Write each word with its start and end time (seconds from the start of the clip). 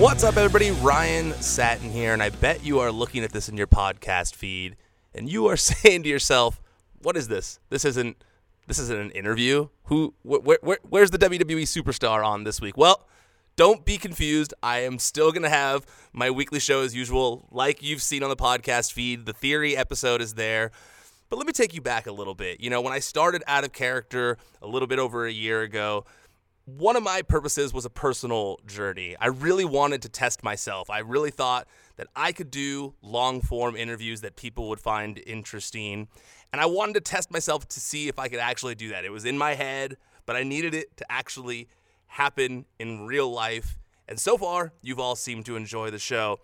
What's 0.00 0.24
up, 0.24 0.38
everybody? 0.38 0.70
Ryan 0.70 1.34
Satin 1.42 1.90
here, 1.90 2.14
and 2.14 2.22
I 2.22 2.30
bet 2.30 2.64
you 2.64 2.78
are 2.78 2.90
looking 2.90 3.22
at 3.22 3.32
this 3.32 3.50
in 3.50 3.58
your 3.58 3.66
podcast 3.66 4.34
feed, 4.34 4.76
and 5.14 5.30
you 5.30 5.46
are 5.48 5.56
saying 5.58 6.04
to 6.04 6.08
yourself, 6.08 6.58
"What 7.02 7.18
is 7.18 7.28
this? 7.28 7.60
This 7.68 7.84
isn't 7.84 8.16
this 8.66 8.78
isn't 8.78 8.98
an 8.98 9.10
interview. 9.10 9.68
Who? 9.84 10.14
Wh- 10.26 10.42
wh- 10.42 10.66
wh- 10.66 10.90
where's 10.90 11.10
the 11.10 11.18
WWE 11.18 11.64
superstar 11.64 12.24
on 12.24 12.44
this 12.44 12.62
week?" 12.62 12.78
Well, 12.78 13.06
don't 13.56 13.84
be 13.84 13.98
confused. 13.98 14.54
I 14.62 14.78
am 14.78 14.98
still 14.98 15.32
gonna 15.32 15.50
have 15.50 15.84
my 16.14 16.30
weekly 16.30 16.60
show 16.60 16.80
as 16.80 16.94
usual, 16.94 17.46
like 17.50 17.82
you've 17.82 18.00
seen 18.00 18.22
on 18.22 18.30
the 18.30 18.36
podcast 18.36 18.92
feed. 18.92 19.26
The 19.26 19.34
theory 19.34 19.76
episode 19.76 20.22
is 20.22 20.32
there. 20.32 20.70
But 21.28 21.36
let 21.36 21.46
me 21.46 21.52
take 21.52 21.74
you 21.74 21.82
back 21.82 22.06
a 22.06 22.12
little 22.12 22.34
bit. 22.34 22.60
You 22.60 22.70
know, 22.70 22.80
when 22.80 22.94
I 22.94 23.00
started 23.00 23.44
out 23.46 23.64
of 23.64 23.72
character 23.72 24.38
a 24.62 24.66
little 24.66 24.88
bit 24.88 24.98
over 24.98 25.26
a 25.26 25.30
year 25.30 25.60
ago, 25.60 26.06
one 26.76 26.96
of 26.96 27.02
my 27.02 27.22
purposes 27.22 27.72
was 27.72 27.84
a 27.84 27.90
personal 27.90 28.58
journey. 28.66 29.16
I 29.20 29.26
really 29.26 29.64
wanted 29.64 30.02
to 30.02 30.08
test 30.08 30.42
myself. 30.42 30.90
I 30.90 30.98
really 31.00 31.30
thought 31.30 31.66
that 31.96 32.08
I 32.14 32.32
could 32.32 32.50
do 32.50 32.94
long 33.02 33.40
form 33.40 33.76
interviews 33.76 34.20
that 34.20 34.36
people 34.36 34.68
would 34.68 34.80
find 34.80 35.20
interesting. 35.26 36.08
And 36.52 36.60
I 36.60 36.66
wanted 36.66 36.94
to 36.94 37.00
test 37.00 37.30
myself 37.30 37.68
to 37.68 37.80
see 37.80 38.08
if 38.08 38.18
I 38.18 38.28
could 38.28 38.38
actually 38.38 38.74
do 38.74 38.90
that. 38.90 39.04
It 39.04 39.10
was 39.10 39.24
in 39.24 39.38
my 39.38 39.54
head, 39.54 39.96
but 40.26 40.36
I 40.36 40.42
needed 40.42 40.74
it 40.74 40.96
to 40.98 41.12
actually 41.12 41.68
happen 42.06 42.66
in 42.78 43.06
real 43.06 43.30
life. 43.30 43.78
And 44.08 44.18
so 44.18 44.36
far, 44.36 44.72
you've 44.82 45.00
all 45.00 45.16
seemed 45.16 45.46
to 45.46 45.56
enjoy 45.56 45.90
the 45.90 45.98
show. 45.98 46.40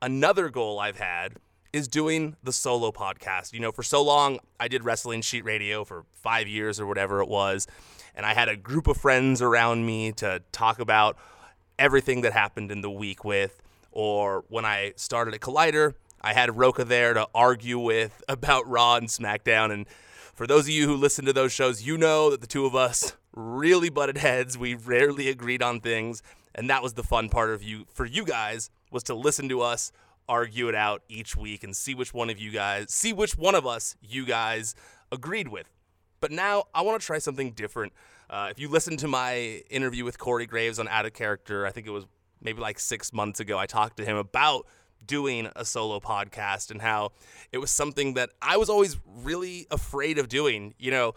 Another 0.00 0.48
goal 0.48 0.78
I've 0.78 0.98
had 0.98 1.34
is 1.72 1.88
doing 1.88 2.36
the 2.42 2.52
solo 2.52 2.92
podcast. 2.92 3.52
You 3.52 3.60
know, 3.60 3.72
for 3.72 3.82
so 3.82 4.02
long, 4.02 4.38
I 4.60 4.68
did 4.68 4.84
Wrestling 4.84 5.22
Sheet 5.22 5.44
Radio 5.44 5.84
for 5.84 6.04
five 6.14 6.48
years 6.48 6.78
or 6.78 6.86
whatever 6.86 7.20
it 7.20 7.28
was. 7.28 7.66
And 8.14 8.24
I 8.24 8.34
had 8.34 8.48
a 8.48 8.56
group 8.56 8.86
of 8.86 8.96
friends 8.96 9.42
around 9.42 9.86
me 9.86 10.12
to 10.12 10.42
talk 10.52 10.78
about 10.78 11.16
everything 11.78 12.20
that 12.22 12.32
happened 12.32 12.70
in 12.70 12.80
the 12.80 12.90
week 12.90 13.24
with. 13.24 13.60
Or 13.90 14.44
when 14.48 14.64
I 14.64 14.92
started 14.96 15.34
at 15.34 15.40
Collider, 15.40 15.94
I 16.20 16.32
had 16.32 16.56
Roca 16.56 16.84
there 16.84 17.14
to 17.14 17.28
argue 17.34 17.78
with 17.78 18.22
about 18.28 18.68
Raw 18.68 18.96
and 18.96 19.08
SmackDown. 19.08 19.72
And 19.72 19.86
for 20.34 20.46
those 20.46 20.64
of 20.64 20.70
you 20.70 20.86
who 20.86 20.96
listen 20.96 21.24
to 21.24 21.32
those 21.32 21.52
shows, 21.52 21.82
you 21.82 21.98
know 21.98 22.30
that 22.30 22.40
the 22.40 22.46
two 22.46 22.66
of 22.66 22.74
us 22.74 23.16
really 23.34 23.88
butted 23.88 24.18
heads. 24.18 24.56
We 24.56 24.74
rarely 24.74 25.28
agreed 25.28 25.62
on 25.62 25.80
things. 25.80 26.22
And 26.54 26.70
that 26.70 26.82
was 26.82 26.94
the 26.94 27.02
fun 27.02 27.28
part 27.28 27.50
of 27.50 27.62
you 27.62 27.86
for 27.92 28.06
you 28.06 28.24
guys 28.24 28.70
was 28.92 29.02
to 29.04 29.14
listen 29.14 29.48
to 29.48 29.60
us 29.60 29.90
argue 30.28 30.68
it 30.68 30.74
out 30.74 31.02
each 31.08 31.36
week 31.36 31.64
and 31.64 31.76
see 31.76 31.94
which 31.94 32.14
one 32.14 32.30
of 32.30 32.38
you 32.38 32.50
guys, 32.50 32.92
see 32.92 33.12
which 33.12 33.36
one 33.36 33.54
of 33.54 33.66
us 33.66 33.96
you 34.00 34.24
guys 34.24 34.74
agreed 35.12 35.48
with. 35.48 35.68
But 36.24 36.32
now 36.32 36.64
I 36.74 36.80
want 36.80 36.98
to 36.98 37.06
try 37.06 37.18
something 37.18 37.50
different. 37.50 37.92
Uh, 38.30 38.48
if 38.50 38.58
you 38.58 38.70
listen 38.70 38.96
to 38.96 39.06
my 39.06 39.62
interview 39.68 40.06
with 40.06 40.16
Corey 40.16 40.46
Graves 40.46 40.78
on 40.78 40.88
Out 40.88 41.04
of 41.04 41.12
Character, 41.12 41.66
I 41.66 41.70
think 41.70 41.86
it 41.86 41.90
was 41.90 42.06
maybe 42.40 42.62
like 42.62 42.78
six 42.78 43.12
months 43.12 43.40
ago, 43.40 43.58
I 43.58 43.66
talked 43.66 43.98
to 43.98 44.06
him 44.06 44.16
about 44.16 44.66
doing 45.04 45.50
a 45.54 45.66
solo 45.66 46.00
podcast 46.00 46.70
and 46.70 46.80
how 46.80 47.12
it 47.52 47.58
was 47.58 47.70
something 47.70 48.14
that 48.14 48.30
I 48.40 48.56
was 48.56 48.70
always 48.70 48.96
really 49.22 49.66
afraid 49.70 50.16
of 50.16 50.30
doing. 50.30 50.72
You 50.78 50.92
know, 50.92 51.14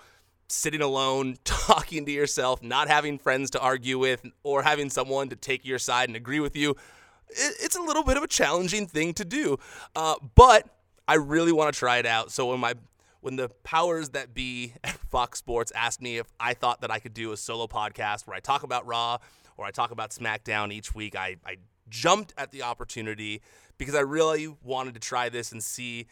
sitting 0.49 0.81
alone, 0.81 1.37
talking 1.45 2.05
to 2.05 2.11
yourself, 2.11 2.61
not 2.61 2.89
having 2.89 3.17
friends 3.17 3.51
to 3.51 3.61
argue 3.61 3.97
with, 3.97 4.25
or 4.43 4.61
having 4.61 4.89
someone 4.89 5.29
to 5.29 5.37
take 5.37 5.63
your 5.63 5.79
side 5.79 6.09
and 6.09 6.17
agree 6.17 6.41
with 6.41 6.57
you 6.57 6.75
it's 7.29 7.75
a 7.75 7.81
little 7.81 8.03
bit 8.03 8.15
of 8.15 8.23
a 8.23 8.27
challenging 8.27 8.87
thing 8.87 9.13
to 9.13 9.25
do. 9.25 9.57
Uh, 9.95 10.15
but 10.35 10.65
I 11.07 11.15
really 11.15 11.51
want 11.51 11.73
to 11.73 11.77
try 11.77 11.97
it 11.97 12.05
out. 12.05 12.31
So 12.31 12.51
when 12.51 12.59
my 12.61 12.75
when 13.27 13.35
the 13.35 13.49
powers 13.65 14.11
that 14.11 14.33
be 14.33 14.71
at 14.85 14.91
Fox 15.11 15.39
Sports 15.39 15.73
asked 15.75 16.01
me 16.01 16.17
if 16.17 16.27
I 16.39 16.53
thought 16.53 16.79
that 16.79 16.89
I 16.89 16.99
could 16.99 17.13
do 17.13 17.33
a 17.33 17.37
solo 17.37 17.67
podcast 17.67 18.25
where 18.25 18.37
I 18.37 18.39
talk 18.39 18.63
about 18.63 18.87
Raw 18.87 19.17
or 19.57 19.65
I 19.65 19.71
talk 19.71 19.91
about 19.91 20.11
SmackDown 20.11 20.71
each 20.71 20.95
week, 20.95 21.13
I, 21.13 21.35
I 21.45 21.57
jumped 21.89 22.33
at 22.37 22.51
the 22.51 22.63
opportunity 22.63 23.41
because 23.77 23.95
I 23.95 23.99
really 23.99 24.55
wanted 24.63 24.93
to 24.93 25.01
try 25.01 25.27
this 25.27 25.51
and 25.51 25.61
see 25.61 26.07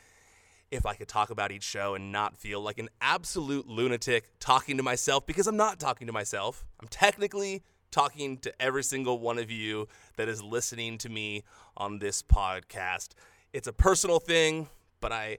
if 0.71 0.85
I 0.85 0.93
could 0.93 1.07
talk 1.07 1.29
about 1.29 1.53
each 1.53 1.63
show 1.63 1.95
and 1.95 2.11
not 2.11 2.35
feel 2.35 2.59
like 2.59 2.79
an 2.79 2.89
absolute 2.99 3.65
lunatic 3.65 4.37
talking 4.41 4.75
to 4.75 4.83
myself 4.83 5.25
because 5.25 5.47
I'm 5.47 5.55
not 5.55 5.79
talking 5.79 6.07
to 6.07 6.13
myself. 6.13 6.65
I'm 6.81 6.89
technically 6.89 7.63
talking 7.91 8.39
to 8.39 8.61
every 8.61 8.83
single 8.83 9.19
one 9.19 9.37
of 9.39 9.49
you 9.49 9.87
that 10.17 10.27
is 10.27 10.43
listening 10.43 10.97
to 10.97 11.07
me 11.07 11.45
on 11.77 11.99
this 11.99 12.21
podcast. 12.21 13.11
It's 13.53 13.69
a 13.69 13.73
personal 13.73 14.19
thing, 14.19 14.67
but 14.99 15.13
I 15.13 15.37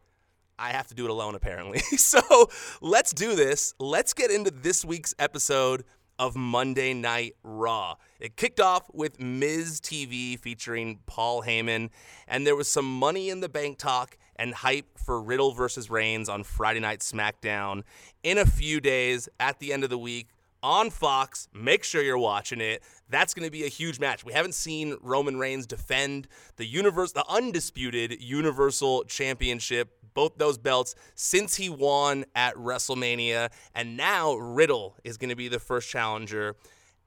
I 0.59 0.71
have 0.71 0.87
to 0.89 0.95
do 0.95 1.05
it 1.05 1.11
alone 1.11 1.35
apparently. 1.35 1.79
so, 1.97 2.51
let's 2.81 3.13
do 3.13 3.35
this. 3.35 3.75
Let's 3.79 4.13
get 4.15 4.31
into 4.31 4.51
this 4.51 4.85
week's 4.85 5.15
episode 5.19 5.85
of 6.19 6.35
Monday 6.35 6.95
Night 6.95 7.37
Raw. 7.43 7.97
It 8.21 8.37
kicked 8.37 8.61
off 8.61 8.89
with 8.93 9.21
Miz 9.21 9.81
TV 9.81 10.39
featuring 10.39 11.01
Paul 11.07 11.43
Heyman, 11.43 11.91
and 12.27 12.47
there 12.47 12.57
was 12.57 12.69
some 12.69 12.91
money 12.91 13.29
in 13.29 13.41
the 13.41 13.49
bank 13.49 13.79
talk 13.79 14.17
and 14.37 14.55
hype 14.55 14.99
for 14.99 15.21
Riddle 15.21 15.53
versus 15.53 15.91
Reigns 15.91 16.29
on 16.29 16.43
Friday 16.43 16.81
Night 16.81 17.01
SmackDown. 17.01 17.83
In 18.23 18.39
a 18.39 18.47
few 18.47 18.81
days, 18.81 19.29
at 19.39 19.59
the 19.59 19.73
end 19.73 19.85
of 19.85 19.91
the 19.91 19.99
week, 19.99 20.29
on 20.67 20.91
Fox. 20.91 21.47
Make 21.55 21.85
sure 21.85 22.03
you're 22.03 22.19
watching 22.19 22.61
it. 22.61 22.83
That's 23.09 23.35
going 23.35 23.47
to 23.47 23.53
be 23.53 23.65
a 23.65 23.69
huge 23.69 24.01
match. 24.01 24.25
We 24.25 24.33
haven't 24.33 24.55
seen 24.55 24.97
Roman 25.01 25.39
Reigns 25.39 25.65
defend 25.65 26.27
the 26.57 26.67
universe, 26.67 27.13
the 27.13 27.25
undisputed 27.29 28.21
Universal 28.21 29.05
Championship, 29.05 29.93
both 30.13 30.39
those 30.39 30.59
belts 30.59 30.97
since 31.15 31.55
he 31.55 31.71
won 31.71 32.25
at 32.35 32.57
WrestleMania, 32.57 33.51
and 33.77 33.97
now 33.97 34.35
Riddle 34.35 34.97
is 35.05 35.17
going 35.17 35.31
to 35.31 35.37
be 35.37 35.47
the 35.47 35.61
first 35.61 35.89
challenger. 35.89 36.57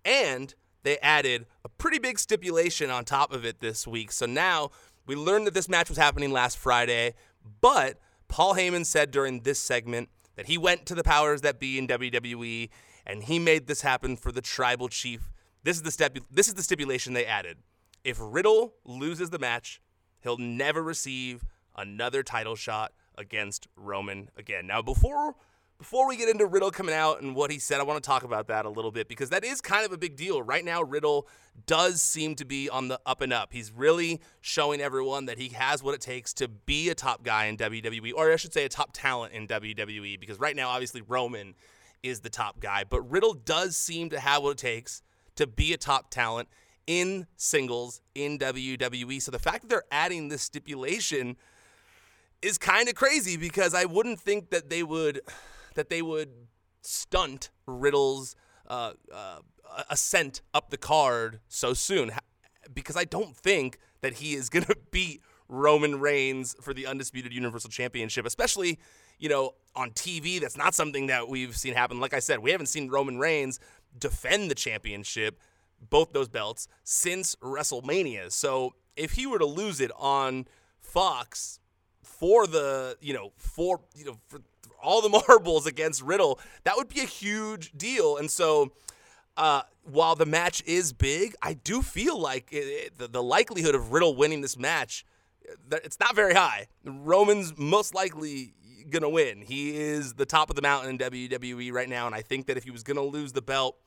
And 0.06 0.56
they 0.84 0.97
added 1.00 1.46
a 1.66 1.70
pretty 1.70 2.00
big 2.00 2.18
stipulation 2.18 2.90
on 2.90 3.03
top 3.03 3.34
of 3.34 3.44
it 3.44 3.59
this 3.59 3.86
week. 3.86 4.14
So 4.14 4.26
now 4.26 4.72
we 5.06 5.18
learned 5.18 5.47
that 5.47 5.53
this 5.53 5.68
match 5.68 5.90
was 5.90 5.97
happening 5.97 6.31
last 6.31 6.58
Friday, 6.58 7.14
but 7.59 7.97
Paul 8.30 8.56
Heyman 8.56 8.86
said 8.86 9.12
during 9.12 9.41
this 9.41 9.59
segment 9.59 10.08
that 10.38 10.46
he 10.46 10.58
went 10.58 10.86
to 10.86 10.96
the 10.96 11.03
powers 11.03 11.41
that 11.41 11.59
be 11.59 11.78
in 11.78 11.88
WWE 11.88 12.70
and 13.09 13.24
he 13.24 13.40
made 13.40 13.66
this 13.66 13.81
happen 13.81 14.16
for 14.16 14.31
the 14.31 14.42
tribal 14.42 14.88
chief. 14.88 15.31
This 15.64 15.75
is 15.75 15.81
the 15.81 15.92
step. 15.92 16.16
This 16.30 16.47
is 16.47 16.53
the 16.53 16.62
stipulation 16.62 17.14
they 17.14 17.25
added. 17.25 17.58
If 18.03 18.18
Riddle 18.22 18.75
loses 18.86 19.31
the 19.31 19.40
match, 19.40 19.81
he'll 20.22 20.38
never 20.38 20.84
receive 20.84 21.44
another 21.75 22.22
title 22.22 22.56
shot 22.56 22.94
against 23.18 23.68
Roman 23.75 24.30
again. 24.38 24.68
Now, 24.68 24.84
before 24.84 25.36
before 25.80 26.08
we 26.08 26.18
get 26.18 26.28
into 26.28 26.46
Riddle 26.46 26.72
coming 26.72 26.94
out 26.94 27.22
and 27.22 27.36
what 27.36 27.52
he 27.52 27.58
said, 27.58 27.80
I 27.80 27.84
want 27.84 28.03
to 28.03 28.08
talk 28.08 28.24
about 28.24 28.47
that 28.47 28.66
a 28.66 28.70
little 28.70 28.92
bit 28.92 29.08
because 29.08 29.30
that 29.30 29.46
is 29.46 29.59
kind 29.59 29.86
of 29.86 29.94
a 29.94 29.97
big 29.97 30.16
deal. 30.16 30.41
Right 30.44 30.64
now, 30.64 30.84
Riddle 30.84 31.28
does 31.66 32.02
seem 32.02 32.36
to 32.36 32.46
be 32.46 32.70
on 32.70 32.90
the 32.90 33.00
up 33.06 33.22
and 33.22 33.34
up. 33.34 33.53
He's 33.53 33.72
really 33.72 34.22
showing 34.41 34.81
everyone 34.81 35.26
that 35.26 35.38
he 35.40 35.50
has 35.50 35.81
what 35.81 35.96
it 35.96 36.02
takes 36.02 36.34
to 36.36 36.47
be 36.47 36.90
a 36.90 36.96
top 36.96 37.24
guy 37.24 37.46
in 37.46 37.58
WWE, 37.58 38.12
or 38.16 38.31
I 38.31 38.36
should 38.36 38.53
say, 38.53 38.66
a 38.66 38.70
top 38.70 38.90
talent 38.94 39.34
in 39.34 39.47
WWE, 39.47 40.20
because 40.20 40.38
right 40.38 40.56
now, 40.56 40.70
obviously, 40.70 41.02
Roman 41.02 41.56
is 42.03 42.21
the 42.21 42.29
top 42.29 42.59
guy. 42.59 42.83
But 42.87 43.01
Riddle 43.09 43.33
does 43.33 43.75
seem 43.75 44.09
to 44.09 44.19
have 44.19 44.43
what 44.43 44.51
it 44.51 44.57
takes 44.57 45.01
to 45.35 45.47
be 45.47 45.73
a 45.73 45.77
top 45.77 46.09
talent 46.09 46.49
in 46.87 47.27
singles 47.37 48.01
in 48.15 48.39
WWE. 48.39 49.21
So 49.21 49.31
the 49.31 49.39
fact 49.39 49.61
that 49.61 49.69
they're 49.69 49.83
adding 49.91 50.29
this 50.29 50.41
stipulation 50.41 51.37
is 52.41 52.57
kind 52.57 52.89
of 52.89 52.95
crazy 52.95 53.37
because 53.37 53.73
I 53.73 53.85
wouldn't 53.85 54.19
think 54.19 54.49
that 54.49 54.69
they 54.69 54.83
would 54.83 55.21
that 55.75 55.89
they 55.89 56.01
would 56.01 56.29
stunt 56.81 57.51
Riddle's 57.67 58.35
uh, 58.67 58.93
uh, 59.13 59.39
ascent 59.89 60.41
up 60.53 60.69
the 60.69 60.77
card 60.77 61.39
so 61.47 61.73
soon 61.73 62.11
because 62.73 62.97
I 62.97 63.05
don't 63.05 63.35
think 63.35 63.77
that 64.01 64.13
he 64.13 64.33
is 64.33 64.49
going 64.49 64.66
to 64.66 64.75
beat 64.91 65.21
Roman 65.47 65.99
Reigns 65.99 66.55
for 66.61 66.73
the 66.73 66.85
undisputed 66.85 67.34
Universal 67.34 67.72
Championship, 67.72 68.25
especially 68.25 68.79
you 69.19 69.29
know, 69.29 69.53
on 69.75 69.91
TV. 69.91 70.39
That's 70.39 70.57
not 70.57 70.73
something 70.73 71.07
that 71.07 71.27
we've 71.29 71.55
seen 71.55 71.73
happen. 71.73 71.99
Like 71.99 72.13
I 72.13 72.19
said, 72.19 72.39
we 72.39 72.51
haven't 72.51 72.67
seen 72.67 72.89
Roman 72.89 73.19
Reigns 73.19 73.59
defend 73.97 74.49
the 74.49 74.55
championship, 74.55 75.39
both 75.89 76.13
those 76.13 76.27
belts, 76.27 76.67
since 76.83 77.35
WrestleMania. 77.37 78.31
So 78.31 78.73
if 78.95 79.13
he 79.13 79.25
were 79.25 79.39
to 79.39 79.45
lose 79.45 79.79
it 79.79 79.91
on 79.97 80.45
Fox 80.79 81.59
for 82.01 82.47
the, 82.47 82.97
you 83.01 83.13
know, 83.13 83.31
for, 83.37 83.81
you 83.95 84.05
know, 84.05 84.17
for 84.27 84.41
all 84.81 85.01
the 85.01 85.09
marbles 85.27 85.66
against 85.66 86.01
Riddle, 86.01 86.39
that 86.63 86.75
would 86.75 86.89
be 86.89 87.01
a 87.01 87.05
huge 87.05 87.71
deal. 87.73 88.17
And 88.17 88.29
so, 88.29 88.71
uh, 89.37 89.61
while 89.83 90.16
the 90.16 90.25
match 90.25 90.61
is 90.66 90.91
big, 90.91 91.33
I 91.41 91.53
do 91.53 91.81
feel 91.81 92.19
like 92.19 92.51
it, 92.51 92.57
it, 92.57 92.97
the, 92.97 93.07
the 93.07 93.23
likelihood 93.23 93.73
of 93.73 93.93
Riddle 93.93 94.16
winning 94.16 94.41
this 94.41 94.57
match, 94.57 95.05
it's 95.71 95.99
not 95.99 96.16
very 96.16 96.33
high. 96.33 96.67
Roman's 96.83 97.57
most 97.57 97.95
likely 97.95 98.53
going 98.90 99.03
to 99.03 99.09
win. 99.09 99.41
He 99.41 99.76
is 99.76 100.14
the 100.14 100.26
top 100.26 100.50
of 100.50 100.56
the 100.56 100.62
mountain 100.62 100.90
in 100.90 100.97
WWE 100.97 101.72
right 101.72 101.90
now. 101.90 102.06
And 102.06 102.16
I 102.16 102.22
think 102.22 102.47
that 102.47 102.58
if 102.58 102.64
he 102.64 102.72
was 102.72 102.84
going 102.84 102.97
to 102.97 103.03
lose 103.03 103.32
the 103.32 103.41
belt, 103.41 103.78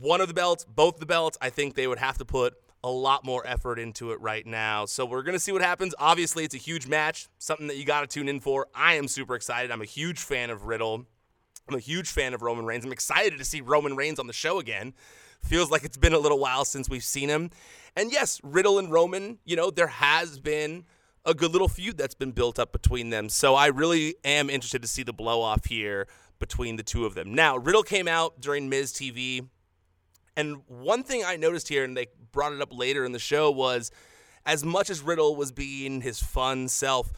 one 0.00 0.20
of 0.20 0.28
the 0.28 0.34
belts, 0.34 0.64
both 0.64 0.98
the 0.98 1.06
belts, 1.06 1.38
I 1.40 1.50
think 1.50 1.74
they 1.74 1.86
would 1.86 1.98
have 1.98 2.18
to 2.18 2.24
put 2.24 2.54
a 2.84 2.90
lot 2.90 3.24
more 3.24 3.44
effort 3.46 3.78
into 3.78 4.12
it 4.12 4.20
right 4.20 4.46
now. 4.46 4.86
So 4.86 5.04
we're 5.04 5.22
going 5.22 5.34
to 5.34 5.40
see 5.40 5.52
what 5.52 5.62
happens. 5.62 5.94
Obviously, 5.98 6.44
it's 6.44 6.54
a 6.54 6.58
huge 6.58 6.86
match, 6.86 7.28
something 7.38 7.66
that 7.66 7.76
you 7.76 7.84
got 7.84 8.02
to 8.02 8.06
tune 8.06 8.28
in 8.28 8.40
for. 8.40 8.68
I 8.74 8.94
am 8.94 9.08
super 9.08 9.34
excited. 9.34 9.70
I'm 9.70 9.82
a 9.82 9.86
huge 9.86 10.20
fan 10.20 10.50
of 10.50 10.66
Riddle. 10.66 11.06
I'm 11.68 11.74
a 11.74 11.80
huge 11.80 12.08
fan 12.08 12.32
of 12.32 12.42
Roman 12.42 12.64
Reigns. 12.64 12.84
I'm 12.84 12.92
excited 12.92 13.38
to 13.38 13.44
see 13.44 13.60
Roman 13.60 13.96
Reigns 13.96 14.20
on 14.20 14.28
the 14.28 14.32
show 14.32 14.60
again 14.60 14.94
Feels 15.46 15.70
like 15.70 15.84
it's 15.84 15.96
been 15.96 16.12
a 16.12 16.18
little 16.18 16.38
while 16.38 16.64
since 16.64 16.88
we've 16.88 17.04
seen 17.04 17.28
him. 17.28 17.50
And 17.94 18.10
yes, 18.10 18.40
Riddle 18.42 18.78
and 18.78 18.90
Roman, 18.90 19.38
you 19.44 19.54
know, 19.54 19.70
there 19.70 19.86
has 19.86 20.40
been 20.40 20.84
a 21.26 21.34
good 21.34 21.52
little 21.52 21.68
feud 21.68 21.98
that's 21.98 22.14
been 22.14 22.30
built 22.30 22.58
up 22.58 22.72
between 22.72 23.10
them. 23.10 23.28
So 23.28 23.54
I 23.56 23.66
really 23.66 24.14
am 24.24 24.48
interested 24.48 24.80
to 24.82 24.88
see 24.88 25.02
the 25.02 25.12
blow 25.12 25.42
off 25.42 25.66
here 25.66 26.06
between 26.38 26.76
the 26.76 26.82
two 26.82 27.04
of 27.04 27.14
them. 27.14 27.34
Now, 27.34 27.56
Riddle 27.56 27.82
came 27.82 28.06
out 28.06 28.40
during 28.40 28.68
Miz 28.68 28.92
TV. 28.92 29.48
And 30.36 30.62
one 30.68 31.02
thing 31.02 31.24
I 31.26 31.36
noticed 31.36 31.68
here, 31.68 31.82
and 31.82 31.96
they 31.96 32.06
brought 32.30 32.52
it 32.52 32.62
up 32.62 32.68
later 32.70 33.04
in 33.04 33.12
the 33.12 33.18
show, 33.18 33.50
was 33.50 33.90
as 34.44 34.64
much 34.64 34.88
as 34.88 35.00
Riddle 35.00 35.34
was 35.34 35.50
being 35.50 36.02
his 36.02 36.22
fun 36.22 36.68
self, 36.68 37.12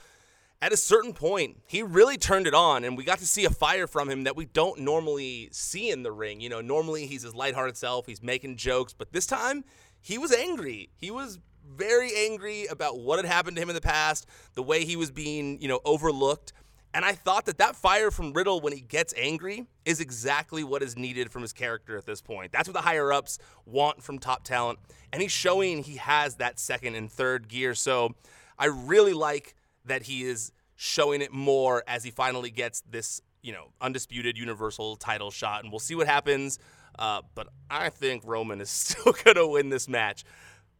at 0.62 0.72
a 0.72 0.76
certain 0.76 1.12
point, 1.12 1.60
he 1.66 1.82
really 1.82 2.16
turned 2.16 2.46
it 2.46 2.54
on, 2.54 2.82
and 2.82 2.96
we 2.96 3.04
got 3.04 3.18
to 3.18 3.26
see 3.26 3.44
a 3.44 3.50
fire 3.50 3.86
from 3.86 4.08
him 4.08 4.24
that 4.24 4.34
we 4.34 4.44
don't 4.44 4.80
normally 4.80 5.48
see 5.52 5.90
in 5.90 6.02
the 6.02 6.10
ring. 6.10 6.40
You 6.40 6.48
know, 6.48 6.60
normally 6.60 7.06
he's 7.06 7.22
his 7.22 7.34
lighthearted 7.34 7.76
self, 7.76 8.06
he's 8.06 8.22
making 8.22 8.56
jokes, 8.56 8.92
but 8.92 9.12
this 9.12 9.26
time 9.26 9.64
he 10.00 10.18
was 10.18 10.32
angry. 10.32 10.90
He 10.96 11.10
was 11.10 11.38
very 11.76 12.10
angry 12.16 12.66
about 12.66 12.98
what 12.98 13.18
had 13.18 13.26
happened 13.26 13.56
to 13.56 13.62
him 13.62 13.68
in 13.68 13.74
the 13.74 13.80
past, 13.80 14.26
the 14.54 14.62
way 14.62 14.84
he 14.84 14.96
was 14.96 15.10
being, 15.10 15.60
you 15.60 15.68
know, 15.68 15.80
overlooked. 15.84 16.52
And 16.94 17.04
I 17.04 17.12
thought 17.12 17.46
that 17.46 17.58
that 17.58 17.76
fire 17.76 18.10
from 18.10 18.32
Riddle 18.32 18.60
when 18.60 18.72
he 18.72 18.80
gets 18.80 19.12
angry 19.16 19.66
is 19.84 20.00
exactly 20.00 20.64
what 20.64 20.82
is 20.82 20.96
needed 20.96 21.30
from 21.30 21.42
his 21.42 21.52
character 21.52 21.96
at 21.96 22.06
this 22.06 22.22
point. 22.22 22.50
That's 22.50 22.66
what 22.66 22.74
the 22.74 22.80
higher 22.80 23.12
ups 23.12 23.38
want 23.66 24.02
from 24.02 24.18
top 24.18 24.42
talent. 24.42 24.78
And 25.12 25.20
he's 25.20 25.32
showing 25.32 25.82
he 25.82 25.96
has 25.96 26.36
that 26.36 26.58
second 26.58 26.94
and 26.94 27.10
third 27.10 27.48
gear. 27.48 27.74
So 27.74 28.14
I 28.58 28.66
really 28.66 29.12
like 29.12 29.54
that 29.84 30.04
he 30.04 30.24
is 30.24 30.50
showing 30.76 31.20
it 31.20 31.32
more 31.32 31.84
as 31.86 32.04
he 32.04 32.10
finally 32.10 32.50
gets 32.50 32.82
this, 32.88 33.20
you 33.42 33.52
know, 33.52 33.68
undisputed 33.80 34.38
universal 34.38 34.96
title 34.96 35.30
shot. 35.30 35.62
And 35.62 35.72
we'll 35.72 35.80
see 35.80 35.94
what 35.94 36.06
happens. 36.06 36.58
Uh, 36.98 37.22
but 37.34 37.48
I 37.70 37.90
think 37.90 38.22
Roman 38.26 38.60
is 38.60 38.70
still 38.70 39.12
going 39.12 39.36
to 39.36 39.46
win 39.46 39.68
this 39.68 39.88
match. 39.88 40.24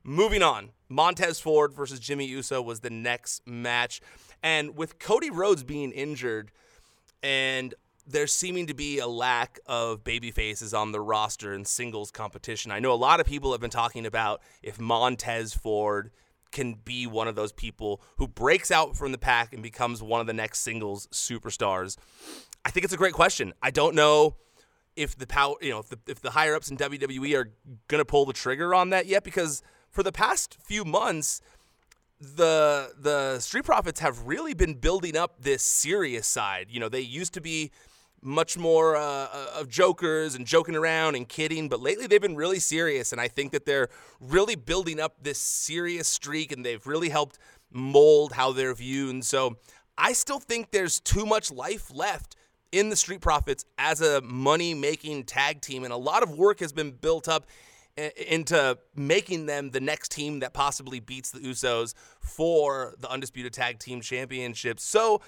Moving 0.05 0.43
on, 0.43 0.71
Montez 0.89 1.41
Ford 1.41 1.73
versus 1.73 2.01
Jimmy 2.01 2.27
Uso 2.27 2.63
was 2.63 2.81
the 2.81 2.91
next 2.91 3.47
match. 3.47 4.01
And 4.43 4.77
with 4.77 4.99
Cody 4.99 5.31
Rhodes 5.31 5.65
being 5.65 5.93
injured 5.93 6.51
and 7.23 7.75
there 8.07 8.27
seeming 8.27 8.67
to 8.67 8.75
be 8.75 8.99
a 8.99 9.07
lack 9.07 9.59
of 9.67 10.03
baby 10.03 10.31
faces 10.31 10.73
on 10.73 10.93
the 10.93 11.01
roster 11.01 11.53
in 11.53 11.65
singles 11.65 12.11
competition. 12.11 12.73
I 12.73 12.79
know 12.79 12.93
a 12.93 12.95
lot 12.95 13.21
of 13.21 13.27
people 13.27 13.53
have 13.53 13.61
been 13.61 13.69
talking 13.69 14.07
about 14.07 14.41
if 14.63 14.81
Montez 14.81 15.53
Ford 15.53 16.11
can 16.51 16.75
be 16.75 17.07
one 17.07 17.29
of 17.29 17.35
those 17.35 17.53
people 17.53 18.01
who 18.17 18.27
breaks 18.27 18.71
out 18.71 18.97
from 18.97 19.13
the 19.13 19.19
pack 19.19 19.53
and 19.53 19.63
becomes 19.63 20.03
one 20.03 20.23
of 20.23 20.27
the 20.27 20.33
next 20.33 20.61
singles 20.61 21.07
superstars. 21.09 21.99
I 22.65 22.71
think 22.71 22.85
it's 22.85 22.95
a 22.95 22.99
great 22.99 23.13
question. 23.13 23.53
I 23.63 23.71
don't 23.71 23.95
know 23.95 24.37
if 24.97 25.17
the 25.17 25.27
power, 25.27 25.55
you 25.61 25.71
know, 25.71 25.81
if 25.81 25.89
the, 25.91 25.99
if 26.07 26.21
the 26.21 26.31
higher 26.31 26.55
ups 26.55 26.71
in 26.71 26.79
WWE 26.79 27.37
are 27.37 27.51
going 27.89 28.01
to 28.01 28.05
pull 28.07 28.25
the 28.25 28.33
trigger 28.33 28.75
on 28.75 28.91
that 28.91 29.05
yet 29.05 29.23
because 29.23 29.63
for 29.91 30.03
the 30.03 30.13
past 30.13 30.57
few 30.63 30.85
months 30.85 31.41
the 32.21 32.93
the 33.01 33.39
Street 33.39 33.65
Profits 33.65 34.01
have 34.01 34.27
really 34.27 34.55
been 34.55 34.75
building 34.75 35.17
up 35.17 35.43
this 35.43 35.63
serious 35.63 36.27
side. 36.27 36.67
You 36.71 36.81
know, 36.81 36.89
they 36.89 37.01
used 37.01 37.35
to 37.35 37.41
be 37.41 37.71
much 38.21 38.59
more 38.59 38.97
uh, 38.97 39.01
uh, 39.01 39.47
of 39.61 39.69
jokers 39.69 40.35
and 40.35 40.45
joking 40.45 40.75
around 40.75 41.15
and 41.15 41.29
kidding, 41.29 41.69
but 41.69 41.81
lately 41.81 42.07
they've 42.09 42.21
been 42.21 42.35
really 42.35 42.59
serious, 42.59 43.13
and 43.13 43.21
I 43.21 43.29
think 43.29 43.53
that 43.53 43.65
they're 43.65 43.89
really 44.21 44.57
building 44.57 44.99
up 44.99 45.23
this 45.23 45.39
serious 45.39 46.09
streak, 46.09 46.51
and 46.51 46.67
they've 46.67 46.85
really 46.85 47.11
helped 47.11 47.39
mold 47.71 48.33
how 48.33 48.51
they're 48.53 48.75
viewed. 48.75 49.11
And 49.11 49.25
so 49.25 49.57
I 49.97 50.13
still 50.13 50.41
think 50.41 50.73
there's 50.73 50.99
too 50.99 51.25
much 51.25 51.53
life 51.53 51.93
left 51.95 52.35
in 52.73 52.89
the 52.89 52.97
Street 52.97 53.21
Profits 53.21 53.65
as 53.79 54.01
a 54.01 54.21
money 54.23 54.75
making 54.75 55.25
tag 55.25 55.61
team, 55.61 55.85
and 55.85 55.93
a 55.93 55.97
lot 55.97 56.25
of 56.25 56.37
work 56.37 56.59
has 56.59 56.73
been 56.73 56.91
built 56.91 57.29
up 57.29 57.47
into 58.29 58.79
making 58.95 59.47
them 59.47 59.71
the 59.71 59.81
next 59.81 60.13
team 60.13 60.41
that 60.41 60.53
possibly 60.53 61.01
beats 61.01 61.31
the 61.31 61.41
Usos 61.41 61.95
for 62.21 62.95
the 62.99 63.11
Undisputed 63.11 63.53
Tag 63.53 63.79
Team 63.79 64.01
Championship. 64.01 64.79
So 64.79 65.21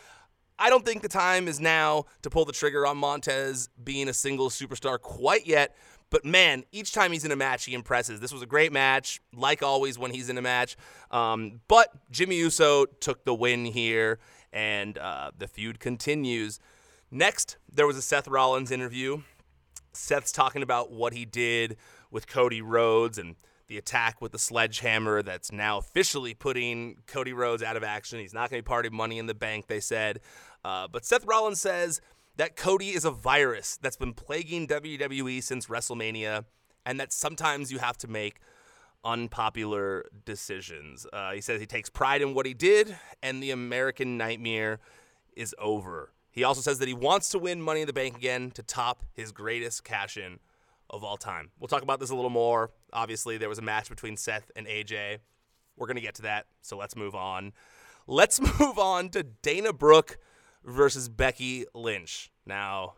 I 0.59 0.69
don't 0.69 0.85
think 0.85 1.03
the 1.03 1.09
time 1.09 1.49
is 1.49 1.59
now 1.59 2.05
to 2.23 2.31
pull 2.31 2.45
the 2.45 2.53
trigger 2.53 2.87
on 2.87 2.99
Montez 2.99 3.69
being 3.83 4.09
a 4.09 4.13
single 4.13 4.51
superstar 4.51 5.01
quite 5.01 5.47
yet. 5.47 5.75
But 6.11 6.25
man, 6.25 6.65
each 6.73 6.93
time 6.93 7.13
he's 7.13 7.25
in 7.25 7.33
a 7.33 7.37
match, 7.37 7.65
he 7.65 7.75
impresses. 7.75 8.21
This 8.21 8.33
was 8.33 8.43
a 8.43 8.47
great 8.47 8.73
match, 8.73 9.21
like 9.35 9.63
always 9.63 9.99
when 9.99 10.11
he's 10.11 10.29
in 10.29 10.37
a 10.37 10.43
match. 10.43 10.77
Um, 11.11 11.61
but 11.69 11.89
Jimmy 12.11 12.37
Uso 12.37 12.85
took 12.85 13.25
the 13.25 13.35
win 13.35 13.65
here, 13.65 14.19
and 14.53 14.99
uh, 14.99 15.31
the 15.39 15.47
feud 15.47 15.79
continues. 15.79 16.59
Next, 17.11 17.57
there 17.73 17.87
was 17.87 17.97
a 17.97 18.03
Seth 18.03 18.29
Rollins 18.29 18.71
interview. 18.71 19.23
Seth's 19.93 20.33
talking 20.33 20.63
about 20.63 20.93
what 20.93 21.13
he 21.13 21.25
did 21.25 21.77
with 22.11 22.27
Cody 22.27 22.63
Rhodes 22.63 23.19
and 23.19 23.37
the 23.69 23.79
attack 23.79 24.21
with 24.21 24.33
the 24.33 24.39
sledgehammer 24.39 25.23
that's 25.23 25.53
now 25.53 25.79
officially 25.79 26.35
putting 26.35 26.97
Cody 27.07 27.33
Rhodes 27.33 27.63
out 27.63 27.77
of 27.77 27.85
action. 27.85 28.19
He's 28.19 28.35
not 28.35 28.51
going 28.51 28.59
to 28.59 28.65
be 28.65 28.69
part 28.69 28.85
of 28.85 28.93
Money 28.93 29.19
in 29.19 29.27
the 29.27 29.35
Bank, 29.35 29.69
they 29.69 29.79
said. 29.79 30.21
Uh, 30.65 30.89
but 30.89 31.05
Seth 31.05 31.25
Rollins 31.25 31.61
says 31.61 32.01
that 32.37 32.57
Cody 32.57 32.91
is 32.91 33.05
a 33.05 33.13
virus 33.13 33.79
that's 33.81 33.97
been 33.97 34.13
plaguing 34.13 34.67
WWE 34.67 35.41
since 35.43 35.67
WrestleMania, 35.67 36.47
and 36.85 36.99
that 36.99 37.13
sometimes 37.13 37.71
you 37.71 37.79
have 37.79 37.97
to 37.99 38.09
make 38.09 38.41
unpopular 39.05 40.05
decisions. 40.25 41.07
Uh, 41.13 41.33
he 41.33 41.41
says 41.41 41.61
he 41.61 41.67
takes 41.67 41.89
pride 41.89 42.23
in 42.23 42.35
what 42.35 42.47
he 42.47 42.55
did, 42.55 42.97
and 43.23 43.43
the 43.43 43.53
American 43.53 44.19
nightmare 44.19 44.81
is 45.37 45.55
over. 45.59 46.13
He 46.33 46.43
also 46.43 46.61
says 46.61 46.79
that 46.81 46.89
he 46.89 46.95
wants 46.95 47.29
to 47.31 47.39
win 47.39 47.63
Money 47.63 47.83
in 47.83 47.87
the 47.87 47.93
Bank 47.93 48.17
again 48.17 48.51
to 48.53 48.63
top 48.63 49.05
his 49.13 49.31
greatest 49.31 49.85
cash 49.85 50.17
in 50.17 50.41
of 50.91 51.05
all 51.05 51.17
time. 51.17 51.51
We'll 51.59 51.69
talk 51.69 51.83
about 51.83 52.01
this 52.01 52.11
a 52.11 52.15
little 52.15 52.31
more. 52.31 52.71
Obviously, 52.93 53.39
there 53.39 53.49
was 53.49 53.59
a 53.59 53.63
match 53.63 53.89
between 53.89 54.17
Seth 54.17 54.51
and 54.57 54.67
AJ. 54.67 55.19
We're 55.77 55.87
going 55.87 55.97
to 55.97 56.03
get 56.03 56.17
to 56.17 56.23
that, 56.23 56.47
so 56.61 56.77
let's 56.77 56.97
move 56.97 57.15
on. 57.15 57.53
Let's 58.07 58.41
move 58.61 58.79
on 58.79 59.09
to 59.11 59.23
Dana 59.23 59.73
Brooke 59.73 60.19
versus 60.65 61.09
Becky 61.09 61.65
Lynch. 61.75 62.31
Now, 62.45 62.95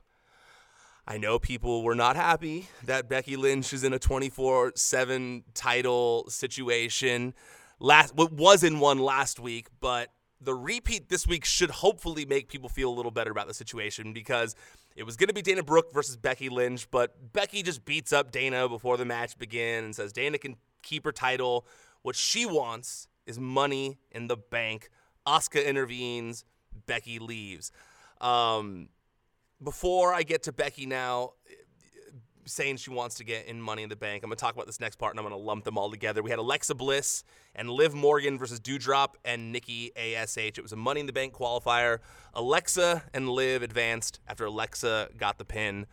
I 1.06 1.18
know 1.18 1.38
people 1.38 1.82
were 1.82 1.94
not 1.94 2.16
happy 2.16 2.68
that 2.84 3.08
Becky 3.08 3.36
Lynch 3.36 3.72
is 3.72 3.84
in 3.84 3.92
a 3.92 3.98
24 3.98 4.72
7 4.76 5.44
title 5.54 6.26
situation. 6.28 7.34
Last, 7.78 8.14
what 8.14 8.32
was 8.32 8.62
in 8.62 8.78
one 8.78 8.98
last 8.98 9.40
week, 9.40 9.68
but 9.80 10.10
the 10.40 10.54
repeat 10.54 11.08
this 11.08 11.26
week 11.26 11.44
should 11.44 11.70
hopefully 11.70 12.24
make 12.24 12.48
people 12.48 12.68
feel 12.68 12.90
a 12.90 12.94
little 12.94 13.10
better 13.10 13.30
about 13.30 13.48
the 13.48 13.54
situation 13.54 14.12
because 14.12 14.54
it 14.96 15.04
was 15.04 15.16
going 15.16 15.28
to 15.28 15.34
be 15.34 15.42
Dana 15.42 15.62
Brooke 15.62 15.92
versus 15.92 16.16
Becky 16.16 16.48
Lynch, 16.48 16.90
but 16.90 17.32
Becky 17.32 17.62
just 17.62 17.84
beats 17.84 18.12
up 18.12 18.30
Dana 18.30 18.68
before 18.68 18.96
the 18.96 19.04
match 19.04 19.38
begins 19.38 19.84
and 19.84 19.96
says 19.96 20.12
Dana 20.12 20.38
can 20.38 20.56
keep 20.82 21.04
her 21.04 21.12
title. 21.12 21.66
What 22.02 22.16
she 22.16 22.46
wants 22.46 23.08
is 23.26 23.38
money 23.38 23.98
in 24.10 24.26
the 24.26 24.36
bank. 24.36 24.90
Asuka 25.26 25.64
intervenes. 25.64 26.44
Becky 26.86 27.18
leaves. 27.18 27.70
Um, 28.20 28.88
before 29.62 30.12
I 30.12 30.22
get 30.22 30.44
to 30.44 30.52
Becky 30.52 30.86
now, 30.86 31.34
saying 32.44 32.76
she 32.76 32.90
wants 32.90 33.16
to 33.16 33.24
get 33.24 33.46
in 33.46 33.60
Money 33.60 33.82
in 33.82 33.88
the 33.88 33.96
Bank. 33.96 34.22
I'm 34.22 34.30
going 34.30 34.36
to 34.36 34.40
talk 34.40 34.54
about 34.54 34.66
this 34.66 34.80
next 34.80 34.96
part 34.96 35.12
and 35.12 35.20
I'm 35.20 35.24
going 35.24 35.38
to 35.38 35.44
lump 35.44 35.64
them 35.64 35.78
all 35.78 35.90
together. 35.90 36.22
We 36.22 36.30
had 36.30 36.38
Alexa 36.38 36.74
Bliss 36.74 37.24
and 37.54 37.70
Liv 37.70 37.94
Morgan 37.94 38.38
versus 38.38 38.60
Doudrop 38.60 39.14
and 39.24 39.52
Nikki 39.52 39.92
ASH. 39.96 40.36
It 40.36 40.62
was 40.62 40.72
a 40.72 40.76
Money 40.76 41.00
in 41.00 41.06
the 41.06 41.12
Bank 41.12 41.32
qualifier. 41.32 41.98
Alexa 42.34 43.04
and 43.14 43.28
Liv 43.28 43.62
advanced 43.62 44.20
after 44.26 44.44
Alexa 44.44 45.10
got 45.16 45.38
the 45.38 45.44
pin 45.44 45.86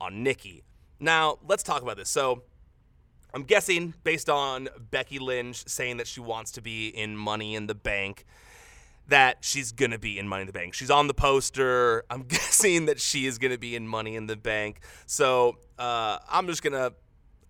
on 0.00 0.22
Nikki. 0.22 0.62
Now, 0.98 1.38
let's 1.46 1.62
talk 1.62 1.82
about 1.82 1.96
this. 1.96 2.10
So, 2.10 2.42
I'm 3.32 3.44
guessing 3.44 3.94
based 4.02 4.28
on 4.28 4.68
Becky 4.90 5.18
Lynch 5.18 5.68
saying 5.68 5.98
that 5.98 6.08
she 6.08 6.20
wants 6.20 6.50
to 6.52 6.60
be 6.60 6.88
in 6.88 7.16
Money 7.16 7.54
in 7.54 7.68
the 7.68 7.76
Bank 7.76 8.26
that 9.10 9.38
she's 9.44 9.72
going 9.72 9.90
to 9.90 9.98
be 9.98 10.18
in 10.18 10.26
Money 10.26 10.42
in 10.42 10.46
the 10.46 10.52
Bank. 10.52 10.74
She's 10.74 10.90
on 10.90 11.06
the 11.06 11.14
poster. 11.14 12.04
I'm 12.10 12.22
guessing 12.28 12.86
that 12.86 13.00
she 13.00 13.26
is 13.26 13.38
going 13.38 13.52
to 13.52 13.58
be 13.58 13.76
in 13.76 13.86
Money 13.86 14.16
in 14.16 14.26
the 14.26 14.36
Bank. 14.36 14.80
So 15.06 15.58
uh, 15.78 16.18
I'm 16.28 16.46
just 16.46 16.62
going 16.62 16.72
to 16.72 16.94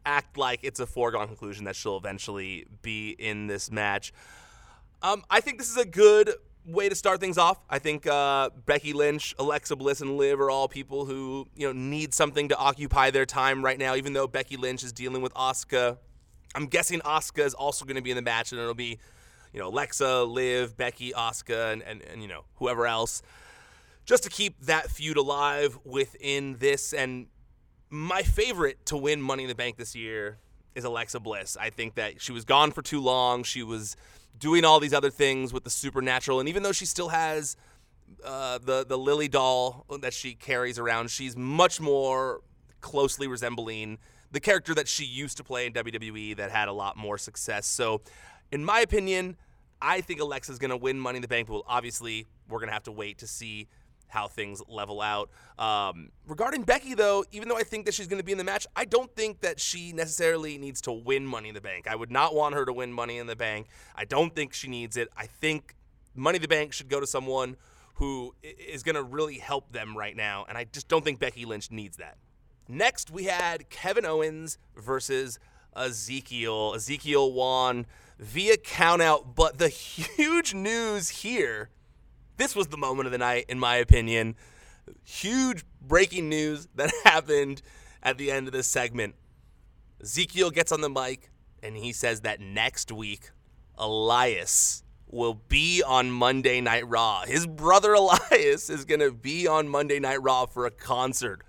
act 0.05 0.37
like 0.37 0.61
it's 0.62 0.81
a 0.81 0.87
foregone 0.87 1.26
conclusion 1.29 1.64
that 1.67 1.76
she'll 1.76 1.97
eventually 1.97 2.67
be 2.83 3.11
in 3.11 3.47
this 3.47 3.71
match. 3.71 4.12
Um, 5.02 5.25
I 5.31 5.40
think 5.40 5.59
this 5.59 5.71
is 5.71 5.76
a 5.76 5.87
good 5.87 6.33
way 6.67 6.88
to 6.88 6.95
start 6.95 7.21
things 7.21 7.38
off. 7.38 7.59
I 7.69 7.79
think 7.79 8.07
uh, 8.07 8.50
Becky 8.67 8.93
Lynch, 8.93 9.35
Alexa 9.38 9.76
Bliss, 9.76 10.00
and 10.00 10.17
Liv 10.17 10.40
are 10.40 10.50
all 10.50 10.69
people 10.69 11.07
who 11.07 11.47
you 11.55 11.67
know 11.67 11.73
need 11.73 12.12
something 12.12 12.49
to 12.49 12.57
occupy 12.57 13.11
their 13.11 13.26
time 13.26 13.64
right 13.64 13.79
now. 13.79 13.95
Even 13.95 14.12
though 14.12 14.26
Becky 14.26 14.57
Lynch 14.57 14.83
is 14.83 14.93
dealing 14.93 15.23
with 15.23 15.33
Asuka, 15.35 15.99
I'm 16.55 16.67
guessing 16.67 17.00
Asuka 17.00 17.45
is 17.45 17.55
also 17.55 17.85
going 17.85 17.97
to 17.97 18.02
be 18.02 18.11
in 18.11 18.17
the 18.17 18.23
match, 18.23 18.52
and 18.52 18.61
it'll 18.61 18.75
be 18.75 18.99
you 19.52 19.61
know, 19.61 19.69
Alexa, 19.69 20.25
Liv, 20.25 20.76
Becky, 20.76 21.12
Asuka, 21.12 21.73
and, 21.73 21.83
and, 21.83 22.02
and, 22.02 22.23
you 22.23 22.28
know, 22.28 22.45
whoever 22.57 22.87
else, 22.87 23.23
just 24.04 24.23
to 24.25 24.30
keep 24.30 24.61
that 24.62 24.90
feud 24.90 25.16
alive 25.16 25.78
within 25.85 26.57
this. 26.59 26.92
And 26.92 27.26
my 27.88 28.23
favorite 28.23 28.85
to 28.87 28.97
win 28.97 29.21
Money 29.21 29.45
in 29.45 29.49
the 29.49 29.54
Bank 29.54 29.76
this 29.76 29.95
year 29.95 30.38
is 30.75 30.85
Alexa 30.85 31.21
Bliss. 31.21 31.57
I 31.61 31.71
think 31.71 31.97
that 31.97 32.21
she 32.21 32.33
was 32.33 32.45
gone 32.45 32.71
for 32.71 32.83
too 32.83 33.00
long. 33.00 33.42
She 33.42 33.62
was 33.62 33.97
doing 34.38 34.64
all 34.64 34.80
these 34.80 34.95
other 34.95 35.11
things 35.11 35.52
with 35.52 35.64
the 35.64 35.71
supernatural, 35.71 36.40
and 36.40 36.49
even 36.49 36.62
though 36.62 36.73
she 36.73 36.87
still 36.87 37.09
has 37.09 37.57
uh, 38.25 38.59
the 38.59 38.85
the 38.87 38.97
Lily 38.97 39.28
doll 39.28 39.85
that 40.00 40.14
she 40.14 40.35
carries 40.35 40.78
around, 40.78 41.11
she's 41.11 41.37
much 41.37 41.80
more 41.80 42.40
closely 42.80 43.26
resembling 43.26 43.99
the 44.33 44.40
character 44.40 44.75
that 44.75 44.88
she 44.88 45.04
used 45.04 45.37
to 45.37 45.45
play 45.45 45.66
in 45.66 45.73
WWE 45.73 46.37
that 46.37 46.50
had 46.50 46.69
a 46.69 46.73
lot 46.73 46.97
more 46.97 47.19
success. 47.19 47.66
So, 47.66 48.02
in 48.52 48.64
my 48.64 48.80
opinion, 48.80 49.37
I 49.80 50.00
think 50.00 50.21
Alexa's 50.21 50.59
going 50.59 50.71
to 50.71 50.76
win 50.76 50.99
Money 50.99 51.16
in 51.16 51.23
the 51.23 51.28
Bank. 51.28 51.49
But 51.49 51.62
obviously, 51.66 52.26
we're 52.49 52.59
going 52.59 52.69
to 52.69 52.75
have 52.75 52.85
to 52.85 52.92
wait 52.92 53.19
to 53.19 53.26
see 53.26 53.69
how 54.09 54.26
things 54.26 54.61
level 54.69 55.00
out. 55.00 55.30
Um, 55.59 56.11
regarding 56.26 56.62
Becky, 56.62 56.95
though, 56.95 57.25
even 57.30 57.49
though 57.49 57.57
I 57.57 57.62
think 57.62 57.87
that 57.87 57.95
she's 57.95 58.09
going 58.09 58.19
to 58.19 58.25
be 58.25 58.33
in 58.33 58.38
the 58.38 58.45
match, 58.45 58.66
I 58.75 58.85
don't 58.85 59.14
think 59.14 59.40
that 59.40 59.61
she 59.61 59.92
necessarily 59.92 60.59
needs 60.59 60.80
to 60.83 60.92
win 60.92 61.25
Money 61.25 61.49
in 61.49 61.54
the 61.54 61.61
Bank. 61.61 61.87
I 61.88 61.95
would 61.95 62.11
not 62.11 62.35
want 62.35 62.54
her 62.57 62.64
to 62.64 62.73
win 62.73 62.92
Money 62.92 63.19
in 63.19 63.26
the 63.26 63.37
Bank. 63.37 63.69
I 63.95 64.04
don't 64.04 64.35
think 64.35 64.52
she 64.52 64.69
needs 64.69 64.97
it. 64.97 65.09
I 65.16 65.26
think 65.26 65.76
Money 66.14 66.37
in 66.37 66.42
the 66.42 66.49
Bank 66.49 66.73
should 66.73 66.88
go 66.88 66.99
to 67.00 67.07
someone 67.07 67.57
who 67.95 68.35
is 68.42 68.83
going 68.83 68.97
to 68.97 69.02
really 69.02 69.38
help 69.38 69.73
them 69.73 69.97
right 69.97 70.16
now, 70.16 70.45
and 70.49 70.57
I 70.57 70.64
just 70.64 70.88
don't 70.88 71.04
think 71.04 71.21
Becky 71.21 71.45
Lynch 71.45 71.71
needs 71.71 71.99
that. 71.99 72.16
Next, 72.66 73.11
we 73.11 73.25
had 73.25 73.69
Kevin 73.69 74.07
Owens 74.07 74.59
versus 74.75 75.38
Ezekiel. 75.76 76.73
Ezekiel 76.75 77.33
won 77.33 77.87
via 78.21 78.57
countout, 78.57 79.35
but 79.35 79.59
the 79.59 79.69
huge 80.17 80.55
news 80.55 81.09
here 81.09 81.71
this 82.41 82.57
was 82.57 82.69
the 82.69 82.79
moment 82.79 83.05
of 83.05 83.12
the 83.12 83.19
night, 83.19 83.45
in 83.50 83.59
my 83.59 83.77
opinion. 83.77 84.35
Huge 85.05 85.62
breaking 85.83 86.31
news 86.31 86.69
that 86.75 86.91
happened 87.05 87.61
at 88.03 88.17
the 88.17 88.31
end 88.31 88.47
of 88.47 88.55
this 88.55 88.67
segment. 88.67 89.15
Ezekiel 90.00 90.50
gets 90.50 90.73
on 90.73 90.81
the 90.81 90.89
mic 90.89 91.31
and 91.62 91.77
he 91.77 91.93
says 91.93 92.23
that 92.23 92.41
next 92.41 92.91
week, 92.91 93.29
Elias 93.77 94.83
will 95.07 95.35
be 95.35 95.83
on 95.87 96.11
Monday 96.11 96.62
Night 96.62 96.89
Raw. 96.89 97.27
His 97.27 97.47
brother 97.47 97.93
Elias 98.33 98.71
is 98.71 98.87
going 98.87 99.00
to 99.00 99.12
be 99.12 99.47
on 99.47 99.69
Monday 99.69 100.00
Night 100.00 100.23
Raw 100.23 100.47
for 100.47 100.65
a 100.65 100.71
concert. 100.71 101.43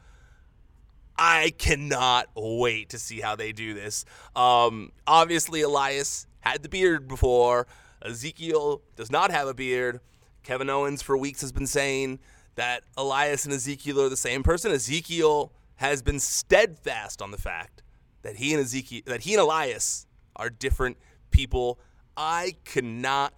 I 1.17 1.53
cannot 1.57 2.27
wait 2.35 2.89
to 2.89 2.99
see 2.99 3.21
how 3.21 3.37
they 3.37 3.53
do 3.53 3.73
this. 3.73 4.03
Um, 4.35 4.91
obviously, 5.07 5.61
Elias 5.61 6.27
had 6.41 6.63
the 6.63 6.69
beard 6.69 7.07
before. 7.07 7.67
Ezekiel 8.01 8.81
does 8.95 9.11
not 9.11 9.31
have 9.31 9.47
a 9.47 9.53
beard. 9.53 9.99
Kevin 10.43 10.69
Owens 10.69 11.01
for 11.01 11.17
weeks 11.17 11.41
has 11.41 11.51
been 11.51 11.67
saying 11.67 12.19
that 12.55 12.83
Elias 12.97 13.45
and 13.45 13.53
Ezekiel 13.53 14.01
are 14.01 14.09
the 14.09 14.17
same 14.17 14.43
person. 14.43 14.71
Ezekiel 14.71 15.51
has 15.75 16.01
been 16.01 16.19
steadfast 16.19 17.21
on 17.21 17.31
the 17.31 17.37
fact 17.37 17.81
that 18.23 18.35
he 18.35 18.53
and 18.53 18.61
Ezekiel 18.61 19.01
that 19.05 19.21
he 19.21 19.33
and 19.33 19.41
Elias 19.41 20.05
are 20.35 20.49
different 20.49 20.97
people. 21.31 21.79
I 22.17 22.55
cannot 22.65 23.33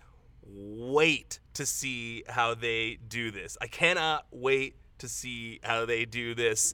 wait 0.45 1.39
to 1.53 1.65
see 1.65 2.23
how 2.27 2.53
they 2.53 2.97
do 3.07 3.31
this. 3.31 3.57
I 3.61 3.67
cannot 3.67 4.25
wait 4.31 4.75
to 4.99 5.07
see 5.07 5.59
how 5.63 5.85
they 5.85 6.05
do 6.05 6.35
this. 6.35 6.73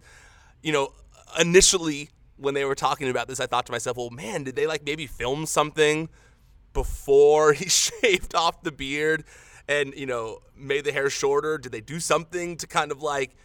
You 0.63 0.73
know, 0.73 0.93
initially 1.39 2.09
when 2.39 2.53
they 2.53 2.65
were 2.65 2.75
talking 2.75 3.09
about 3.09 3.27
this, 3.27 3.39
I 3.39 3.45
thought 3.45 3.65
to 3.67 3.71
myself, 3.71 3.97
well, 3.97 4.09
man, 4.09 4.43
did 4.43 4.55
they 4.55 4.67
like 4.67 4.85
maybe 4.85 5.07
film 5.07 5.45
something 5.45 6.09
before 6.73 7.53
he 7.61 7.69
shaved 7.69 8.35
off 8.35 8.63
the 8.63 8.71
beard? 8.71 9.25
and 9.69 9.93
you 9.95 10.07
know 10.07 10.39
made 10.57 10.83
the 10.83 10.91
hair 10.91 11.09
shorter? 11.09 11.57
Did 11.57 11.71
they 11.71 11.79
do 11.79 12.01
something 12.01 12.57
to 12.57 12.67
kind 12.67 12.91
of 12.91 13.01
like 13.01 13.37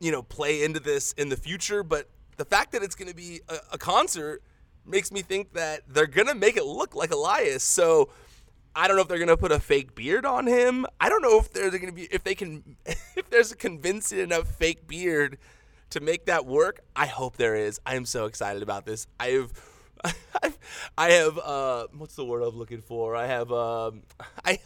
you 0.00 0.12
know 0.12 0.22
play 0.22 0.62
into 0.62 0.80
this 0.80 1.12
in 1.12 1.30
the 1.30 1.36
future? 1.36 1.82
But 1.82 2.10
the 2.36 2.44
fact 2.44 2.72
that 2.72 2.82
it's 2.82 2.96
going 2.96 3.08
to 3.08 3.14
be 3.14 3.40
a, 3.48 3.56
a 3.72 3.78
concert 3.78 4.42
makes 4.84 5.10
me 5.10 5.22
think 5.22 5.54
that 5.54 5.82
they're 5.88 6.06
going 6.06 6.26
to 6.26 6.34
make 6.34 6.58
it 6.58 6.64
look 6.64 6.94
like 6.94 7.12
Elias. 7.12 7.62
So 7.62 8.10
I 8.76 8.86
don't 8.88 8.96
know 8.96 9.02
if 9.02 9.08
they're 9.08 9.20
gonna 9.20 9.36
put 9.36 9.52
a 9.52 9.60
fake 9.60 9.94
beard 9.94 10.26
on 10.26 10.48
him. 10.48 10.84
I 11.00 11.08
don't 11.08 11.22
know 11.22 11.38
if 11.38 11.52
they're 11.52 11.70
gonna 11.70 11.92
be 11.92 12.08
if 12.10 12.24
they 12.24 12.34
can 12.34 12.76
if 12.86 13.30
there's 13.30 13.52
a 13.52 13.56
convincing 13.56 14.18
enough 14.18 14.48
fake 14.48 14.88
beard 14.88 15.38
to 15.94 16.00
make 16.00 16.26
that 16.26 16.44
work. 16.44 16.80
I 16.96 17.06
hope 17.06 17.36
there 17.36 17.54
is. 17.54 17.80
I 17.86 17.94
am 17.94 18.04
so 18.04 18.26
excited 18.26 18.62
about 18.62 18.84
this. 18.84 19.06
I've 19.18 19.52
I 20.98 21.10
have 21.10 21.38
uh, 21.38 21.86
what's 21.96 22.16
the 22.16 22.24
word 22.24 22.42
I'm 22.42 22.56
looking 22.56 22.80
for? 22.80 23.14
I 23.14 23.26
have 23.26 23.52
um, 23.52 24.02
I 24.44 24.58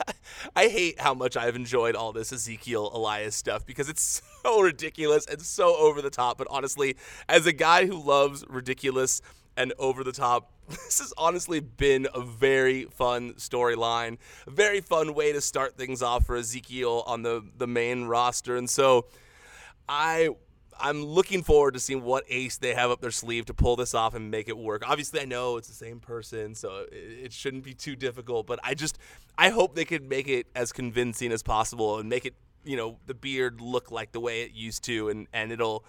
I 0.57 0.69
hate 0.69 0.99
how 0.99 1.13
much 1.13 1.37
I've 1.37 1.55
enjoyed 1.55 1.95
all 1.95 2.13
this 2.13 2.33
Ezekiel 2.33 2.91
Elias 2.95 3.37
stuff 3.37 3.67
because 3.67 3.91
it's 3.91 4.23
so 4.43 4.61
ridiculous 4.61 5.27
and 5.27 5.41
so 5.43 5.77
over 5.77 6.01
the 6.01 6.11
top. 6.11 6.39
But 6.39 6.49
honestly, 6.51 6.97
as 7.29 7.47
a 7.47 7.53
guy 7.53 7.85
who 7.87 8.03
loves 8.03 8.45
ridiculous 8.49 9.21
and 9.55 9.75
over 9.79 10.03
the 10.03 10.13
top, 10.13 10.51
this 10.69 10.99
has 10.99 11.13
honestly 11.19 11.61
been 11.61 12.09
a 12.15 12.23
very 12.23 12.85
fun 12.85 13.35
storyline, 13.35 14.17
a 14.47 14.51
very 14.51 14.81
fun 14.81 15.13
way 15.13 15.33
to 15.33 15.43
start 15.43 15.77
things 15.77 16.01
off 16.01 16.25
for 16.25 16.37
Ezekiel 16.37 17.05
on 17.07 17.21
the 17.21 17.45
the 17.59 17.67
main 17.67 18.07
roster, 18.07 18.57
and 18.57 18.71
so 18.71 19.05
I 19.87 20.31
I'm 20.81 21.05
looking 21.05 21.43
forward 21.43 21.75
to 21.75 21.81
seeing 21.81 22.03
what 22.03 22.25
ace 22.29 22.59
they 22.59 22.75
have 22.75 22.91
up 22.91 23.01
their 23.01 23.11
sleeve 23.11 23.47
to 23.47 23.55
pull 23.55 23.77
this 23.77 23.95
off 23.95 24.15
and 24.15 24.31
make 24.31 24.49
it 24.49 24.57
work. 24.57 24.89
Obviously, 24.89 25.21
I 25.21 25.25
know 25.25 25.57
it's 25.57 25.69
the 25.69 25.75
same 25.75 26.01
person, 26.01 26.55
so 26.55 26.87
it, 26.93 27.25
it 27.25 27.33
shouldn't 27.33 27.65
be 27.65 27.75
too 27.75 27.97
difficult. 27.97 28.47
But 28.47 28.61
I 28.63 28.75
just 28.75 28.99
I 29.37 29.51
hope 29.51 29.75
they 29.75 29.85
can 29.85 30.09
make 30.09 30.29
it 30.29 30.47
as 30.55 30.73
convincing 30.73 31.33
as 31.33 31.43
possible 31.43 31.99
and 31.99 32.09
make 32.09 32.25
it 32.25 32.35
you 32.65 32.77
know 32.77 32.99
the 33.07 33.15
beard 33.15 33.61
look 33.61 33.91
like 33.91 34.13
the 34.13 34.21
way 34.21 34.43
it 34.43 34.53
used 34.53 34.85
to, 34.85 35.09
and 35.09 35.27
and 35.33 35.53
it'll 35.53 35.85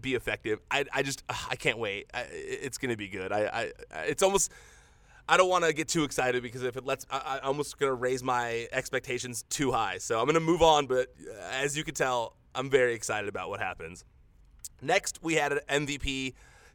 be 0.00 0.14
effective. 0.14 0.60
I, 0.70 0.84
I 0.92 1.02
just 1.02 1.22
I 1.28 1.56
can't 1.56 1.78
wait. 1.78 2.10
I, 2.12 2.26
it's 2.30 2.78
gonna 2.78 2.96
be 2.96 3.08
good. 3.08 3.32
I, 3.32 3.72
I 3.92 3.98
it's 4.04 4.22
almost. 4.22 4.50
I 5.28 5.36
don't 5.36 5.48
want 5.50 5.64
to 5.64 5.72
get 5.72 5.88
too 5.88 6.04
excited 6.04 6.40
because 6.44 6.62
if 6.62 6.76
it 6.76 6.84
lets, 6.84 7.04
I, 7.10 7.40
I'm 7.42 7.48
almost 7.48 7.78
gonna 7.80 7.94
raise 7.94 8.22
my 8.22 8.68
expectations 8.70 9.44
too 9.50 9.72
high. 9.72 9.98
So 9.98 10.20
I'm 10.20 10.26
gonna 10.26 10.38
move 10.38 10.62
on. 10.62 10.86
But 10.86 11.12
as 11.50 11.76
you 11.76 11.82
can 11.82 11.94
tell, 11.94 12.36
I'm 12.54 12.70
very 12.70 12.94
excited 12.94 13.28
about 13.28 13.48
what 13.48 13.60
happens. 13.60 14.04
Next, 14.80 15.22
we 15.22 15.34
had 15.34 15.52
an 15.52 15.60
MVP 15.68 16.34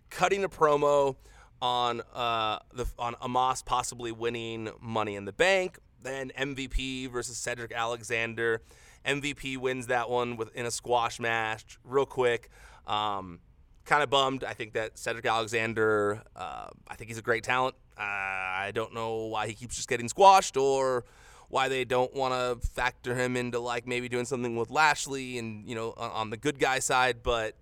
cutting 0.10 0.43
a 0.43 0.50
promo 0.50 1.15
on 1.62 2.01
uh, 2.13 2.60
the 2.74 2.86
on 2.98 3.15
Omos 3.15 3.63
possibly 3.63 4.12
winning 4.12 4.70
Money 4.81 5.15
in 5.15 5.25
the 5.25 5.34
Bank. 5.34 5.77
Then 6.01 6.31
MVP 6.38 7.12
versus 7.12 7.38
Cedric 7.38 7.72
Alexander. 7.72 8.62
MVP 9.05 9.58
wins 9.58 9.88
that 9.88 10.10
one 10.10 10.36
within 10.36 10.65
a 10.65 10.72
squash 10.72 11.20
match, 11.20 11.77
real 11.84 12.05
quick. 12.05 12.50
Um, 12.88 13.39
kind 13.86 14.03
of 14.03 14.10
bummed. 14.10 14.43
I 14.43 14.53
think 14.53 14.74
that 14.74 14.98
Cedric 14.98 15.25
Alexander. 15.25 16.24
Uh, 16.36 16.67
I 16.88 16.96
think 16.96 17.10
he's 17.10 17.17
a 17.17 17.24
great 17.24 17.43
talent. 17.43 17.75
Uh, 17.98 18.01
I 18.01 18.72
don't 18.74 18.93
know 18.93 19.25
why 19.25 19.48
he 19.48 19.53
keeps 19.53 19.75
just 19.75 19.89
getting 19.89 20.10
squashed 20.10 20.58
or 20.58 21.05
why 21.50 21.67
they 21.67 21.84
don't 21.84 22.13
want 22.15 22.34
to 22.34 22.67
factor 22.67 23.13
him 23.13 23.36
into 23.36 23.60
like 23.60 23.86
maybe 23.86 24.08
doing 24.08 24.25
something 24.25 24.55
with 24.55 24.72
Lashley 24.72 25.38
and 25.38 25.67
you 25.67 25.75
know 25.75 25.93
on, 25.98 26.12
on 26.12 26.29
the 26.29 26.38
good 26.38 26.58
guy 26.60 26.79
side, 26.79 27.22
but 27.22 27.55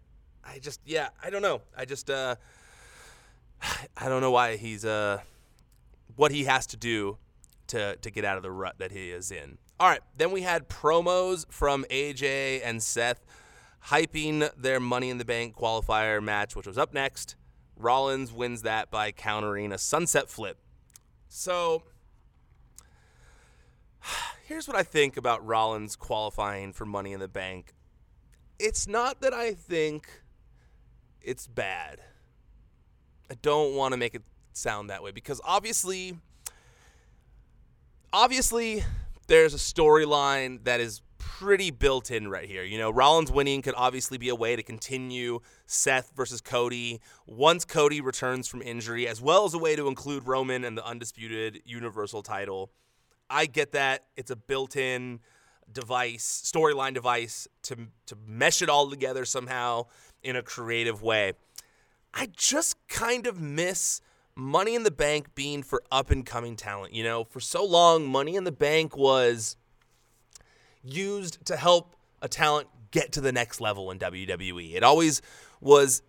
I 0.43 0.59
just 0.59 0.81
yeah, 0.85 1.09
I 1.23 1.29
don't 1.29 1.41
know. 1.41 1.61
I 1.77 1.85
just 1.85 2.09
uh 2.09 2.35
I 3.97 4.09
don't 4.09 4.21
know 4.21 4.31
why 4.31 4.57
he's 4.57 4.85
uh 4.85 5.19
what 6.15 6.31
he 6.31 6.45
has 6.45 6.65
to 6.67 6.77
do 6.77 7.17
to 7.67 7.95
to 7.97 8.11
get 8.11 8.25
out 8.25 8.37
of 8.37 8.43
the 8.43 8.51
rut 8.51 8.75
that 8.79 8.91
he 8.91 9.11
is 9.11 9.31
in. 9.31 9.57
All 9.79 9.87
right, 9.87 10.01
then 10.17 10.31
we 10.31 10.41
had 10.41 10.67
promos 10.67 11.45
from 11.49 11.85
AJ 11.89 12.61
and 12.65 12.83
Seth 12.83 13.25
hyping 13.87 14.49
their 14.57 14.79
Money 14.79 15.09
in 15.09 15.17
the 15.17 15.25
Bank 15.25 15.55
qualifier 15.55 16.21
match, 16.21 16.55
which 16.55 16.67
was 16.67 16.77
up 16.77 16.93
next. 16.93 17.35
Rollins 17.77 18.33
wins 18.33 18.63
that 18.63 18.91
by 18.91 19.13
countering 19.13 19.71
a 19.71 19.77
sunset 19.77 20.29
flip. 20.29 20.57
So 21.29 21.83
here's 24.47 24.67
what 24.67 24.75
I 24.75 24.83
think 24.83 25.15
about 25.15 25.45
Rollins 25.45 25.95
qualifying 25.95 26.73
for 26.73 26.85
Money 26.85 27.13
in 27.13 27.19
the 27.19 27.29
Bank. 27.29 27.73
It's 28.59 28.87
not 28.87 29.21
that 29.21 29.33
I 29.33 29.53
think 29.53 30.21
it's 31.21 31.47
bad. 31.47 32.01
I 33.31 33.35
don't 33.41 33.75
want 33.75 33.93
to 33.93 33.97
make 33.97 34.15
it 34.15 34.23
sound 34.53 34.89
that 34.89 35.03
way 35.03 35.11
because 35.11 35.39
obviously 35.43 36.17
obviously 38.11 38.83
there's 39.27 39.53
a 39.53 39.57
storyline 39.57 40.63
that 40.63 40.79
is 40.79 41.01
pretty 41.17 41.71
built 41.71 42.11
in 42.11 42.27
right 42.27 42.47
here. 42.47 42.63
You 42.63 42.77
know, 42.77 42.89
Rollins 42.89 43.31
winning 43.31 43.61
could 43.61 43.75
obviously 43.77 44.17
be 44.17 44.29
a 44.29 44.35
way 44.35 44.55
to 44.55 44.63
continue 44.63 45.39
Seth 45.67 46.11
versus 46.15 46.41
Cody 46.41 46.99
once 47.27 47.63
Cody 47.65 48.01
returns 48.01 48.47
from 48.47 48.61
injury, 48.61 49.07
as 49.07 49.21
well 49.21 49.45
as 49.45 49.53
a 49.53 49.57
way 49.57 49.75
to 49.75 49.87
include 49.87 50.27
Roman 50.27 50.65
and 50.65 50.77
the 50.77 50.85
undisputed 50.85 51.61
Universal 51.65 52.23
title. 52.23 52.71
I 53.29 53.45
get 53.45 53.73
that. 53.73 54.05
It's 54.17 54.31
a 54.31 54.35
built 54.35 54.75
in 54.75 55.19
device, 55.71 56.51
storyline 56.51 56.93
device 56.93 57.47
to, 57.63 57.77
to 58.07 58.17
mesh 58.25 58.61
it 58.61 58.69
all 58.69 58.89
together 58.89 59.23
somehow 59.23 59.85
in 60.23 60.35
a 60.35 60.43
creative 60.43 61.01
way. 61.01 61.33
I 62.13 62.27
just 62.35 62.75
kind 62.87 63.27
of 63.27 63.39
miss 63.39 64.01
Money 64.35 64.75
in 64.75 64.83
the 64.83 64.91
Bank 64.91 65.35
being 65.35 65.63
for 65.63 65.83
up 65.91 66.11
and 66.11 66.25
coming 66.25 66.55
talent. 66.55 66.93
You 66.93 67.03
know, 67.03 67.23
for 67.23 67.39
so 67.39 67.63
long, 67.63 68.07
Money 68.07 68.35
in 68.35 68.43
the 68.43 68.51
Bank 68.51 68.97
was 68.97 69.57
used 70.83 71.45
to 71.45 71.55
help 71.55 71.95
a 72.21 72.27
talent 72.27 72.67
get 72.91 73.11
to 73.13 73.21
the 73.21 73.31
next 73.31 73.61
level 73.61 73.91
in 73.91 73.99
WWE. 73.99 74.75
It 74.75 74.83
always 74.83 75.21
was, 75.61 76.01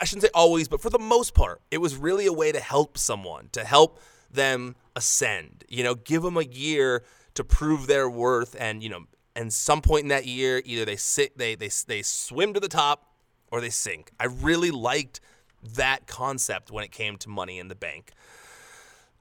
I 0.00 0.04
shouldn't 0.04 0.24
say 0.24 0.30
always, 0.34 0.68
but 0.68 0.80
for 0.80 0.90
the 0.90 0.98
most 0.98 1.34
part, 1.34 1.60
it 1.70 1.78
was 1.78 1.96
really 1.96 2.26
a 2.26 2.32
way 2.32 2.52
to 2.52 2.60
help 2.60 2.98
someone, 2.98 3.48
to 3.52 3.64
help 3.64 4.00
them 4.30 4.74
ascend. 4.96 5.64
You 5.68 5.84
know, 5.84 5.94
give 5.94 6.22
them 6.22 6.36
a 6.36 6.42
year 6.42 7.04
to 7.34 7.44
prove 7.44 7.86
their 7.86 8.08
worth, 8.10 8.56
and 8.58 8.82
you 8.82 8.88
know, 8.88 9.04
and 9.34 9.52
some 9.52 9.80
point 9.80 10.02
in 10.02 10.08
that 10.08 10.26
year, 10.26 10.62
either 10.64 10.84
they 10.84 10.96
sit, 10.96 11.38
they 11.38 11.54
they 11.54 11.70
they 11.86 12.02
swim 12.02 12.52
to 12.54 12.60
the 12.60 12.68
top, 12.68 13.11
or 13.52 13.60
they 13.60 13.70
sink. 13.70 14.10
I 14.18 14.24
really 14.24 14.72
liked 14.72 15.20
that 15.74 16.08
concept 16.08 16.72
when 16.72 16.82
it 16.82 16.90
came 16.90 17.16
to 17.18 17.28
Money 17.28 17.60
in 17.60 17.68
the 17.68 17.76
Bank. 17.76 18.10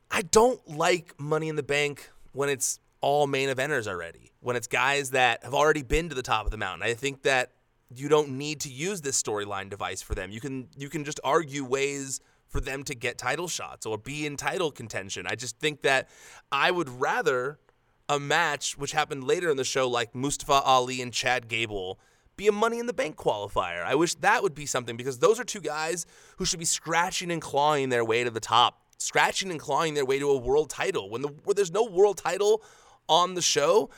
I 0.10 0.24
don't 0.24 0.68
like 0.68 1.14
Money 1.20 1.50
in 1.50 1.58
the 1.58 1.64
Bank 1.64 2.10
when 2.32 2.50
it's 2.50 2.80
all 3.02 3.28
main 3.28 3.50
eventers 3.50 3.88
already, 3.88 4.32
when 4.40 4.56
it's 4.56 4.68
guys 4.68 5.12
that 5.12 5.44
have 5.44 5.54
already 5.54 5.84
been 5.84 6.10
to 6.10 6.16
the 6.16 6.24
top 6.24 6.46
of 6.46 6.52
the 6.52 6.58
mountain. 6.58 6.88
I 6.88 6.94
think 6.94 7.24
that 7.24 7.52
you 7.94 8.08
don't 8.08 8.30
need 8.38 8.62
to 8.62 8.70
use 8.70 9.02
this 9.02 9.22
storyline 9.22 9.70
device 9.70 10.02
for 10.02 10.16
them. 10.16 10.32
You 10.32 10.40
can 10.40 10.70
you 10.78 10.90
can 10.90 11.04
just 11.04 11.20
argue 11.24 11.66
ways 11.66 12.22
for 12.48 12.62
them 12.62 12.84
to 12.84 12.96
get 12.96 13.18
title 13.18 13.48
shots 13.48 13.86
or 13.86 13.98
be 13.98 14.26
in 14.26 14.38
title 14.38 14.72
contention. 14.72 15.26
I 15.28 15.36
just 15.36 15.60
think 15.60 15.82
that 15.82 16.10
I 16.52 16.72
would 16.72 16.90
rather 16.90 17.60
a 18.08 18.20
match 18.20 18.78
which 18.78 18.92
happened 18.92 19.24
later 19.26 19.50
in 19.50 19.58
the 19.58 19.64
show 19.64 19.90
like 19.90 20.16
Mustafa 20.16 20.62
Ali 20.66 21.02
and 21.02 21.14
Chad 21.14 21.48
Gable 21.48 22.00
be 22.42 22.48
a 22.48 22.52
money 22.52 22.80
in 22.80 22.88
the 22.88 22.94
bank 22.94 23.16
qualifier. 23.18 23.84
I 23.84 23.94
wish 23.94 24.16
that 24.16 24.42
would 24.42 24.56
be 24.56 24.66
something 24.66 24.98
because 24.98 25.20
those 25.20 25.40
are 25.40 25.44
two 25.44 25.62
guys 25.62 26.08
who 26.38 26.46
should 26.46 26.60
be 26.60 26.66
scratching 26.66 27.32
and 27.32 27.40
clawing 27.42 27.90
their 27.90 28.04
way 28.04 28.24
to 28.24 28.32
the 28.32 28.40
top, 28.40 28.82
scratching 28.98 29.52
and 29.52 29.60
clawing 29.60 29.94
their 29.94 30.06
way 30.06 30.18
to 30.18 30.30
a 30.30 30.38
world 30.38 30.70
title. 30.72 31.10
When 31.10 31.22
the 31.22 31.28
where 31.44 31.54
there's 31.54 31.72
no 31.72 31.84
world 31.84 32.18
title 32.18 32.64
on 33.08 33.36
the 33.36 33.42
show, 33.44 33.92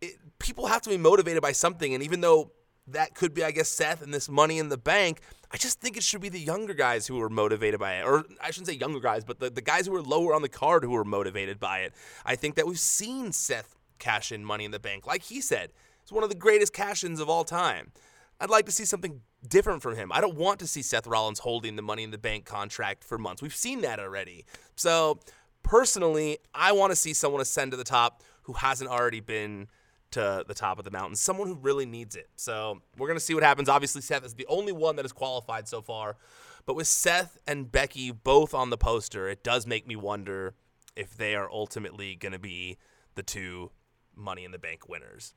it, 0.00 0.16
people 0.38 0.66
have 0.68 0.80
to 0.82 0.90
be 0.90 0.96
motivated 0.96 1.42
by 1.42 1.52
something 1.52 1.92
and 1.92 2.02
even 2.02 2.22
though 2.22 2.50
that 2.88 3.14
could 3.14 3.34
be, 3.34 3.44
I 3.44 3.50
guess, 3.50 3.68
Seth 3.68 4.02
and 4.02 4.12
this 4.12 4.28
money 4.28 4.58
in 4.58 4.68
the 4.68 4.78
bank. 4.78 5.20
I 5.52 5.56
just 5.56 5.80
think 5.80 5.96
it 5.96 6.02
should 6.02 6.22
be 6.22 6.30
the 6.30 6.40
younger 6.40 6.74
guys 6.74 7.06
who 7.06 7.20
are 7.20 7.28
motivated 7.28 7.78
by 7.78 7.96
it. 7.96 8.04
Or 8.04 8.24
I 8.40 8.50
shouldn't 8.50 8.68
say 8.68 8.74
younger 8.74 8.98
guys, 9.00 9.22
but 9.22 9.38
the, 9.38 9.50
the 9.50 9.60
guys 9.60 9.86
who 9.86 9.94
are 9.94 10.02
lower 10.02 10.34
on 10.34 10.42
the 10.42 10.48
card 10.48 10.82
who 10.82 10.96
are 10.96 11.04
motivated 11.04 11.60
by 11.60 11.80
it. 11.80 11.92
I 12.24 12.36
think 12.36 12.56
that 12.56 12.66
we've 12.66 12.80
seen 12.80 13.32
Seth 13.32 13.76
cash 13.98 14.32
in 14.32 14.44
money 14.44 14.64
in 14.64 14.70
the 14.72 14.80
bank. 14.80 15.06
Like 15.06 15.22
he 15.22 15.40
said, 15.40 15.70
it's 16.02 16.12
one 16.12 16.22
of 16.22 16.28
the 16.28 16.36
greatest 16.36 16.72
cash 16.72 17.04
ins 17.04 17.20
of 17.20 17.28
all 17.28 17.44
time. 17.44 17.92
I'd 18.40 18.50
like 18.50 18.66
to 18.66 18.72
see 18.72 18.84
something 18.84 19.20
different 19.46 19.82
from 19.82 19.96
him. 19.96 20.10
I 20.12 20.20
don't 20.20 20.36
want 20.36 20.58
to 20.60 20.66
see 20.66 20.82
Seth 20.82 21.06
Rollins 21.06 21.38
holding 21.38 21.76
the 21.76 21.82
money 21.82 22.02
in 22.02 22.10
the 22.10 22.18
bank 22.18 22.44
contract 22.44 23.04
for 23.04 23.18
months. 23.18 23.40
We've 23.40 23.54
seen 23.54 23.82
that 23.82 24.00
already. 24.00 24.44
So, 24.74 25.20
personally, 25.62 26.38
I 26.54 26.72
want 26.72 26.90
to 26.90 26.96
see 26.96 27.12
someone 27.12 27.40
ascend 27.40 27.70
to 27.70 27.76
the 27.76 27.84
top 27.84 28.22
who 28.42 28.54
hasn't 28.54 28.90
already 28.90 29.20
been 29.20 29.68
to 30.12 30.44
the 30.46 30.54
top 30.54 30.78
of 30.78 30.84
the 30.84 30.90
mountain, 30.90 31.16
someone 31.16 31.48
who 31.48 31.54
really 31.54 31.86
needs 31.86 32.16
it. 32.16 32.28
So 32.36 32.80
we're 32.98 33.08
going 33.08 33.18
to 33.18 33.24
see 33.24 33.34
what 33.34 33.42
happens. 33.42 33.68
Obviously, 33.68 34.02
Seth 34.02 34.24
is 34.24 34.34
the 34.34 34.46
only 34.46 34.72
one 34.72 34.96
that 34.96 35.04
has 35.04 35.12
qualified 35.12 35.66
so 35.66 35.82
far. 35.82 36.16
But 36.64 36.76
with 36.76 36.86
Seth 36.86 37.38
and 37.46 37.70
Becky 37.72 38.12
both 38.12 38.54
on 38.54 38.70
the 38.70 38.76
poster, 38.76 39.28
it 39.28 39.42
does 39.42 39.66
make 39.66 39.86
me 39.86 39.96
wonder 39.96 40.54
if 40.94 41.16
they 41.16 41.34
are 41.34 41.50
ultimately 41.50 42.14
going 42.14 42.32
to 42.32 42.38
be 42.38 42.78
the 43.14 43.22
two 43.22 43.70
Money 44.14 44.44
in 44.44 44.52
the 44.52 44.58
Bank 44.58 44.88
winners. 44.88 45.32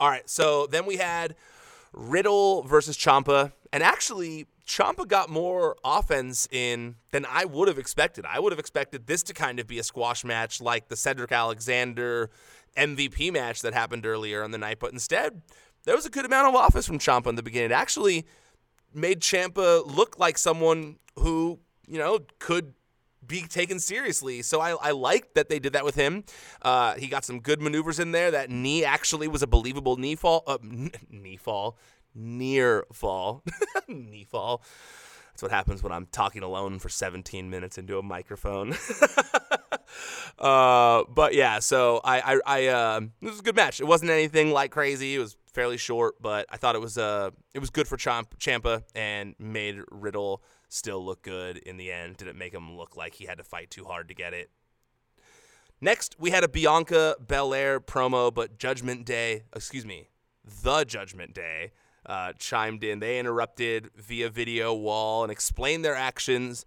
All 0.00 0.08
right, 0.08 0.28
so 0.30 0.66
then 0.66 0.86
we 0.86 0.96
had 0.96 1.36
Riddle 1.92 2.62
versus 2.62 2.96
Ciampa, 2.96 3.52
and 3.70 3.82
actually, 3.82 4.46
Ciampa 4.66 5.06
got 5.06 5.28
more 5.28 5.76
offense 5.84 6.48
in 6.50 6.96
than 7.10 7.26
I 7.28 7.44
would 7.44 7.68
have 7.68 7.78
expected. 7.78 8.24
I 8.24 8.40
would 8.40 8.50
have 8.50 8.58
expected 8.58 9.06
this 9.06 9.22
to 9.24 9.34
kind 9.34 9.60
of 9.60 9.66
be 9.66 9.78
a 9.78 9.82
squash 9.82 10.24
match 10.24 10.58
like 10.58 10.88
the 10.88 10.96
Cedric 10.96 11.32
Alexander 11.32 12.30
MVP 12.78 13.30
match 13.30 13.60
that 13.60 13.74
happened 13.74 14.06
earlier 14.06 14.42
on 14.42 14.52
the 14.52 14.58
night, 14.58 14.78
but 14.80 14.90
instead, 14.90 15.42
there 15.84 15.94
was 15.94 16.06
a 16.06 16.10
good 16.10 16.24
amount 16.24 16.54
of 16.54 16.66
offense 16.66 16.86
from 16.86 16.98
Ciampa 16.98 17.26
in 17.26 17.34
the 17.34 17.42
beginning. 17.42 17.70
It 17.70 17.74
actually 17.74 18.26
made 18.94 19.20
Ciampa 19.20 19.84
look 19.84 20.18
like 20.18 20.38
someone 20.38 20.96
who, 21.16 21.58
you 21.86 21.98
know, 21.98 22.20
could 22.38 22.72
be 23.26 23.42
taken 23.42 23.78
seriously. 23.78 24.42
So 24.42 24.60
I, 24.60 24.72
I 24.72 24.90
like 24.92 25.34
that 25.34 25.48
they 25.48 25.58
did 25.58 25.72
that 25.74 25.84
with 25.84 25.94
him. 25.94 26.24
Uh, 26.62 26.94
he 26.94 27.06
got 27.06 27.24
some 27.24 27.40
good 27.40 27.60
maneuvers 27.60 27.98
in 27.98 28.12
there. 28.12 28.30
That 28.30 28.50
knee 28.50 28.84
actually 28.84 29.28
was 29.28 29.42
a 29.42 29.46
believable 29.46 29.96
knee 29.96 30.16
fall. 30.16 30.42
Uh, 30.46 30.58
knee 31.10 31.36
fall. 31.36 31.76
Near 32.14 32.86
fall. 32.92 33.42
knee 33.88 34.26
fall. 34.28 34.62
That's 35.30 35.42
what 35.42 35.52
happens 35.52 35.82
when 35.82 35.92
I'm 35.92 36.06
talking 36.06 36.42
alone 36.42 36.78
for 36.80 36.88
17 36.88 37.48
minutes 37.48 37.78
into 37.78 37.98
a 37.98 38.02
microphone. 38.02 38.74
uh, 40.38 41.04
but 41.04 41.34
yeah, 41.34 41.60
so 41.60 42.00
I, 42.04 42.20
I, 42.20 42.40
I 42.44 42.66
uh, 42.66 43.00
it 43.22 43.26
was 43.26 43.38
a 43.38 43.42
good 43.42 43.56
match. 43.56 43.80
It 43.80 43.86
wasn't 43.86 44.10
anything 44.10 44.50
like 44.50 44.70
crazy. 44.70 45.14
It 45.14 45.18
was 45.18 45.36
fairly 45.52 45.76
short, 45.76 46.20
but 46.20 46.46
I 46.50 46.56
thought 46.56 46.74
it 46.74 46.80
was 46.80 46.98
uh, 46.98 47.30
it 47.54 47.58
was 47.58 47.70
good 47.70 47.88
for 47.88 47.96
Champ- 47.96 48.38
Ciampa 48.38 48.82
and 48.94 49.34
made 49.38 49.78
Riddle 49.90 50.42
still 50.70 51.04
look 51.04 51.22
good 51.22 51.58
in 51.58 51.76
the 51.76 51.92
end. 51.92 52.16
Didn't 52.16 52.38
make 52.38 52.54
him 52.54 52.76
look 52.76 52.96
like 52.96 53.14
he 53.14 53.26
had 53.26 53.38
to 53.38 53.44
fight 53.44 53.70
too 53.70 53.84
hard 53.84 54.08
to 54.08 54.14
get 54.14 54.32
it. 54.32 54.50
Next, 55.80 56.16
we 56.18 56.30
had 56.30 56.44
a 56.44 56.48
Bianca 56.48 57.16
Belair 57.26 57.80
promo, 57.80 58.32
but 58.32 58.58
Judgment 58.58 59.04
Day, 59.04 59.44
excuse 59.54 59.86
me, 59.86 60.08
the 60.62 60.84
Judgment 60.84 61.34
Day 61.34 61.72
uh, 62.06 62.32
chimed 62.38 62.84
in. 62.84 63.00
They 63.00 63.18
interrupted 63.18 63.90
via 63.96 64.28
video 64.30 64.74
wall 64.74 65.22
and 65.22 65.32
explained 65.32 65.84
their 65.84 65.94
actions 65.94 66.64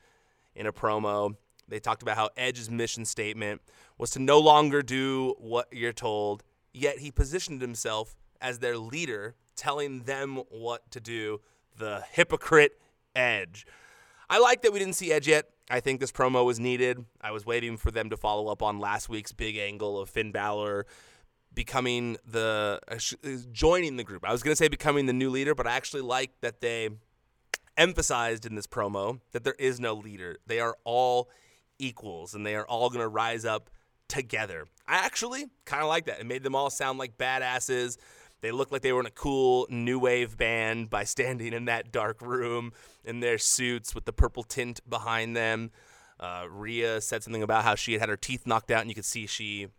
in 0.55 0.65
a 0.65 0.73
promo. 0.73 1.35
They 1.67 1.79
talked 1.79 2.01
about 2.01 2.17
how 2.17 2.29
Edge's 2.35 2.69
mission 2.69 3.05
statement 3.05 3.61
was 3.97 4.11
to 4.11 4.19
no 4.19 4.39
longer 4.39 4.81
do 4.81 5.35
what 5.37 5.67
you're 5.71 5.93
told, 5.93 6.43
yet 6.73 6.99
he 6.99 7.11
positioned 7.11 7.61
himself 7.61 8.15
as 8.41 8.59
their 8.59 8.77
leader, 8.77 9.35
telling 9.55 10.03
them 10.03 10.41
what 10.49 10.89
to 10.91 10.99
do. 10.99 11.39
The 11.77 12.03
hypocrite 12.11 12.79
Edge. 13.15 13.65
I 14.29 14.39
like 14.39 14.61
that 14.61 14.73
we 14.73 14.79
didn't 14.79 14.95
see 14.95 15.11
Edge 15.11 15.27
yet. 15.27 15.49
I 15.69 15.79
think 15.79 15.99
this 15.99 16.11
promo 16.11 16.45
was 16.45 16.59
needed. 16.59 17.05
I 17.21 17.31
was 17.31 17.45
waiting 17.45 17.77
for 17.77 17.91
them 17.91 18.09
to 18.09 18.17
follow 18.17 18.47
up 18.47 18.61
on 18.61 18.79
last 18.79 19.09
week's 19.09 19.31
big 19.31 19.57
angle 19.57 19.99
of 19.99 20.09
Finn 20.09 20.31
Balor 20.31 20.85
becoming 21.53 22.17
the 22.25 22.79
uh, 22.87 22.97
joining 23.51 23.97
the 23.97 24.03
group. 24.03 24.25
I 24.27 24.31
was 24.31 24.43
going 24.43 24.53
to 24.53 24.55
say 24.55 24.67
becoming 24.67 25.05
the 25.05 25.13
new 25.13 25.29
leader, 25.29 25.55
but 25.55 25.67
I 25.67 25.73
actually 25.73 26.01
like 26.01 26.31
that 26.41 26.61
they 26.61 26.89
emphasized 27.77 28.45
in 28.45 28.55
this 28.55 28.67
promo 28.67 29.19
that 29.31 29.43
there 29.43 29.55
is 29.59 29.79
no 29.79 29.93
leader. 29.93 30.37
They 30.45 30.59
are 30.59 30.75
all 30.83 31.29
equals 31.79 32.33
and 32.33 32.45
they 32.45 32.55
are 32.55 32.65
all 32.65 32.89
going 32.89 33.01
to 33.01 33.07
rise 33.07 33.45
up 33.45 33.69
together. 34.07 34.65
I 34.87 34.95
actually 34.95 35.45
kind 35.65 35.81
of 35.81 35.89
like 35.89 36.05
that. 36.05 36.19
It 36.19 36.25
made 36.25 36.43
them 36.43 36.55
all 36.55 36.69
sound 36.69 36.99
like 36.99 37.17
badasses. 37.17 37.97
They 38.43 38.51
looked 38.51 38.73
like 38.73 38.81
they 38.81 38.91
were 38.91 38.99
in 38.99 39.05
a 39.05 39.09
cool 39.11 39.67
new 39.69 39.97
wave 39.97 40.37
band 40.37 40.89
by 40.89 41.05
standing 41.05 41.53
in 41.53 41.63
that 41.65 41.93
dark 41.93 42.21
room 42.21 42.73
in 43.05 43.21
their 43.21 43.37
suits 43.37 43.95
with 43.95 44.03
the 44.03 44.11
purple 44.11 44.43
tint 44.43 44.81
behind 44.87 45.33
them. 45.33 45.71
Uh, 46.19 46.47
Rhea 46.49 46.99
said 46.99 47.23
something 47.23 47.41
about 47.41 47.63
how 47.63 47.75
she 47.75 47.93
had 47.93 48.01
had 48.01 48.09
her 48.09 48.17
teeth 48.17 48.45
knocked 48.45 48.69
out, 48.69 48.81
and 48.81 48.89
you 48.89 48.95
could 48.95 49.05
see 49.05 49.27
she 49.27 49.69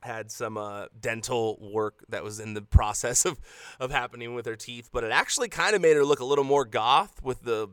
had 0.00 0.30
some 0.30 0.56
uh, 0.56 0.86
dental 0.98 1.58
work 1.60 2.02
that 2.08 2.24
was 2.24 2.40
in 2.40 2.54
the 2.54 2.62
process 2.78 3.26
of, 3.26 3.38
of 3.78 3.90
happening 3.90 4.34
with 4.34 4.46
her 4.46 4.56
teeth, 4.56 4.88
but 4.90 5.04
it 5.04 5.12
actually 5.12 5.50
kind 5.50 5.76
of 5.76 5.82
made 5.82 5.94
her 5.94 6.04
look 6.04 6.20
a 6.20 6.24
little 6.24 6.44
more 6.44 6.64
goth 6.64 7.22
with 7.22 7.42
the 7.42 7.68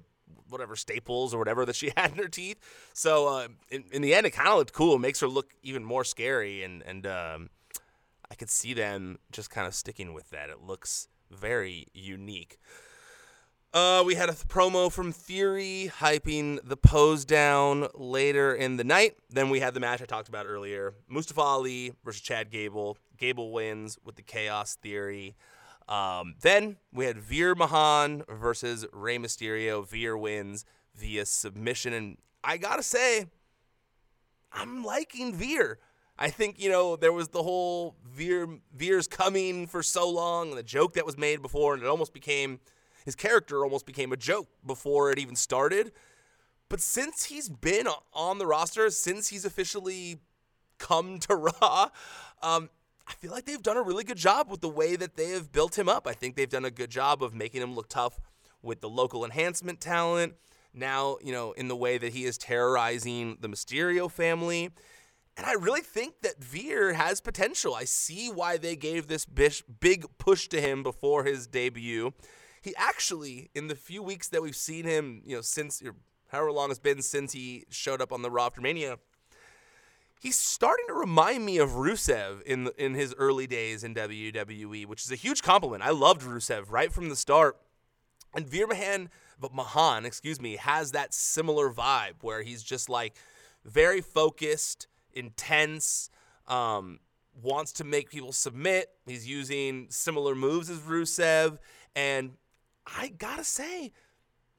whatever 0.49 0.75
staples 0.75 1.34
or 1.34 1.38
whatever 1.38 1.65
that 1.65 1.77
she 1.77 1.93
had 1.97 2.12
in 2.12 2.17
her 2.17 2.27
teeth. 2.27 2.58
So 2.93 3.29
uh, 3.29 3.47
in, 3.71 3.86
in, 3.93 4.01
the 4.01 4.13
end, 4.13 4.25
it 4.25 4.32
kind 4.32 4.49
of 4.49 4.58
looked 4.58 4.73
cool. 4.73 4.95
It 4.95 4.99
makes 4.99 5.21
her 5.21 5.29
look 5.29 5.53
even 5.63 5.86
more 5.86 6.03
scary, 6.03 6.62
and 6.63 6.84
and 6.84 7.08
um, 7.08 7.49
I 8.32 8.36
could 8.36 8.50
see 8.50 8.74
them 8.74 9.20
just 9.32 9.50
kind 9.50 9.68
of 9.68 9.74
sticking 9.74 10.13
with 10.13 10.30
that. 10.30 10.50
It 10.50 10.62
looks 10.62 11.08
very 11.32 11.88
unique. 11.94 12.60
Uh, 13.72 14.04
we 14.04 14.15
had 14.15 14.30
a 14.30 14.34
th- 14.34 14.48
promo 14.48 14.92
from 14.92 15.12
Theory 15.12 15.92
hyping 16.00 16.60
the 16.63 16.76
pose 16.76 17.24
down 17.24 17.88
later 17.94 18.54
in 18.54 18.78
the 18.78 18.84
night. 18.84 19.15
Then 19.30 19.52
we 19.52 19.60
had 19.60 19.76
the 19.76 19.80
match 19.80 20.02
I 20.02 20.06
talked 20.06 20.28
about 20.28 20.48
earlier 20.48 20.96
Mustafa 21.08 21.42
Ali 21.42 21.94
versus 22.04 22.22
Chad 22.22 22.50
Gable. 22.50 22.98
Gable 23.18 23.52
wins 23.52 23.98
with 24.04 24.15
the 24.15 24.24
Chaos 24.24 24.76
Theory. 24.76 25.36
Um, 25.88 26.36
then 26.42 26.78
we 26.92 27.06
had 27.06 27.20
Veer 27.20 27.54
Mahaan 27.56 28.24
versus 28.28 28.88
Rey 28.92 29.20
Mysterio. 29.20 29.88
Veer 29.88 30.18
wins 30.18 30.65
via 30.96 31.26
submission. 31.26 31.94
And 31.94 32.18
I 32.44 32.58
got 32.58 32.78
to 32.78 32.84
say, 32.84 33.28
I'm 34.52 34.84
liking 34.84 35.34
Veer. 35.36 35.78
I 36.21 36.29
think, 36.29 36.62
you 36.62 36.69
know, 36.69 36.97
there 36.97 37.13
was 37.13 37.29
the 37.29 37.41
whole 37.41 37.95
Veer, 38.05 38.47
Veer's 38.75 39.08
coming 39.08 39.67
for 39.67 39.82
so 39.82 40.10
long 40.10 40.49
and 40.49 40.58
the 40.58 40.63
joke 40.63 40.93
that 40.95 41.05
was 41.05 41.17
made 41.17 41.41
before, 41.41 41.73
and 41.73 41.82
it 41.82 41.88
almost 41.88 42.13
became 42.13 42.60
his 43.05 43.15
character 43.15 43.63
almost 43.63 43.86
became 43.86 44.12
a 44.12 44.17
joke 44.17 44.49
before 44.65 45.12
it 45.12 45.17
even 45.17 45.36
started. 45.38 45.93
But 46.67 46.82
since 46.82 47.23
he's 47.23 47.49
been 47.49 47.88
on 48.13 48.38
the 48.38 48.45
roster, 48.45 48.89
since 48.89 49.29
he's 49.29 49.45
officially 49.45 50.19
come 50.77 51.17
to 51.19 51.36
Raw, 51.62 51.89
um, 52.43 52.69
I 53.08 53.13
feel 53.13 53.32
like 53.32 53.45
they've 53.45 53.63
done 53.63 53.77
a 53.77 53.82
really 53.82 54.03
good 54.03 54.17
job 54.17 54.51
with 54.51 54.62
the 54.62 54.69
way 54.69 54.97
that 54.97 55.15
they 55.15 55.29
have 55.29 55.51
built 55.51 55.79
him 55.79 55.89
up. 55.89 56.05
I 56.05 56.13
think 56.13 56.36
they've 56.36 56.49
done 56.49 56.65
a 56.65 56.71
good 56.71 56.91
job 56.91 57.23
of 57.23 57.34
making 57.34 57.62
him 57.62 57.73
look 57.73 57.89
tough 57.89 58.19
with 58.62 58.82
the 58.82 58.89
local 58.89 59.23
enhancement 59.23 59.79
talent. 59.79 60.36
Now, 60.73 61.17
you 61.23 61.32
know, 61.32 61.53
in 61.53 61.69
the 61.69 61.75
way 61.75 61.97
that 61.97 62.13
he 62.13 62.25
is 62.25 62.38
terrorizing 62.38 63.38
the 63.39 63.47
Mysterio 63.47 64.12
family. 64.12 64.69
And 65.39 65.47
I 65.47 65.54
really 65.54 65.80
think 65.80 66.15
that 66.21 66.43
Veer 66.43 66.91
has 66.95 67.21
potential. 67.21 67.73
I 67.73 67.86
see 67.86 68.30
why 68.30 68.58
they 68.58 68.75
gave 68.75 69.08
this 69.08 69.25
big 69.25 70.06
push 70.17 70.49
to 70.49 70.60
him 70.60 70.84
before 70.84 71.23
his 71.23 71.47
debut. 71.47 72.12
He 72.62 72.75
actually, 72.75 73.49
in 73.56 73.67
the 73.67 73.75
few 73.75 74.04
weeks 74.04 74.28
that 74.28 74.41
we've 74.41 74.54
seen 74.54 74.84
him, 74.84 75.21
you 75.25 75.38
know, 75.38 75.41
since 75.41 75.82
however 76.28 76.52
long 76.52 76.71
it's 76.71 76.78
been 76.80 77.02
since 77.02 77.32
he 77.32 77.63
showed 77.69 78.02
up 78.02 78.12
on 78.12 78.21
the 78.21 78.30
Raw 78.30 78.49
Mania, 78.60 78.99
he's 80.19 80.38
starting 80.38 80.88
to 80.88 80.93
remind 80.93 81.45
me 81.45 81.58
of 81.58 81.69
Rusev 81.69 82.41
in 82.41 82.69
in 82.78 82.95
his 82.95 83.15
early 83.17 83.47
days 83.47 83.82
in 83.82 83.95
WWE, 83.95 84.88
which 84.88 85.06
is 85.06 85.12
a 85.13 85.15
huge 85.15 85.41
compliment. 85.41 85.84
I 85.84 85.91
loved 85.91 86.23
Rusev 86.23 86.65
right 86.69 86.91
from 86.91 87.08
the 87.08 87.15
start, 87.15 87.56
and 88.36 88.45
Veer 88.45 88.67
Mahaan, 88.67 89.08
but 89.39 89.54
Mahan, 89.54 90.06
excuse 90.06 90.41
me, 90.41 90.58
has 90.58 90.91
that 90.91 91.13
similar 91.13 91.71
vibe 91.71 92.15
where 92.19 92.43
he's 92.43 92.62
just 92.62 92.89
like 92.89 93.15
very 93.63 94.02
focused, 94.02 94.88
intense, 95.13 96.10
um, 96.48 97.00
wants 97.41 97.74
to 97.74 97.84
make 97.84 98.10
people 98.10 98.32
submit. 98.32 98.89
He's 99.06 99.28
using 99.28 99.88
similar 99.89 100.36
moves 100.36 100.69
as 100.69 100.80
Rusev, 100.80 101.58
and 101.95 102.32
I 102.86 103.10
gotta 103.10 103.43
say, 103.43 103.91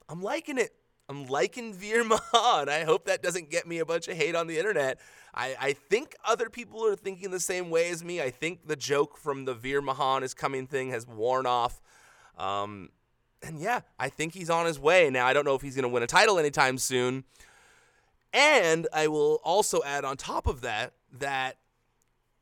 I'm 0.08 0.22
liking 0.22 0.58
it. 0.58 0.74
I'm 1.08 1.26
liking 1.26 1.74
Veer 1.74 2.04
Mahaan. 2.04 2.68
I 2.68 2.84
hope 2.84 3.06
that 3.06 3.22
doesn't 3.22 3.50
get 3.50 3.66
me 3.66 3.78
a 3.78 3.84
bunch 3.84 4.08
of 4.08 4.16
hate 4.16 4.34
on 4.34 4.46
the 4.46 4.58
internet. 4.58 5.00
I, 5.34 5.56
I 5.60 5.72
think 5.72 6.14
other 6.24 6.48
people 6.48 6.84
are 6.86 6.96
thinking 6.96 7.30
the 7.30 7.40
same 7.40 7.70
way 7.70 7.90
as 7.90 8.02
me. 8.02 8.20
I 8.20 8.30
think 8.30 8.66
the 8.66 8.76
joke 8.76 9.16
from 9.16 9.44
the 9.44 9.54
Veer 9.54 9.80
Mahaan 9.80 10.22
is 10.22 10.34
coming 10.34 10.66
thing 10.66 10.90
has 10.90 11.06
worn 11.06 11.46
off. 11.46 11.80
Um, 12.36 12.90
and 13.42 13.60
yeah, 13.60 13.80
I 13.98 14.08
think 14.08 14.34
he's 14.34 14.50
on 14.50 14.66
his 14.66 14.78
way. 14.78 15.08
Now, 15.10 15.26
I 15.26 15.32
don't 15.32 15.44
know 15.44 15.54
if 15.54 15.62
he's 15.62 15.74
going 15.74 15.84
to 15.84 15.88
win 15.88 16.02
a 16.02 16.06
title 16.06 16.38
anytime 16.38 16.78
soon. 16.78 17.24
And 18.32 18.86
I 18.92 19.08
will 19.08 19.40
also 19.42 19.82
add 19.84 20.04
on 20.04 20.16
top 20.16 20.46
of 20.46 20.60
that 20.60 20.92
that 21.12 21.56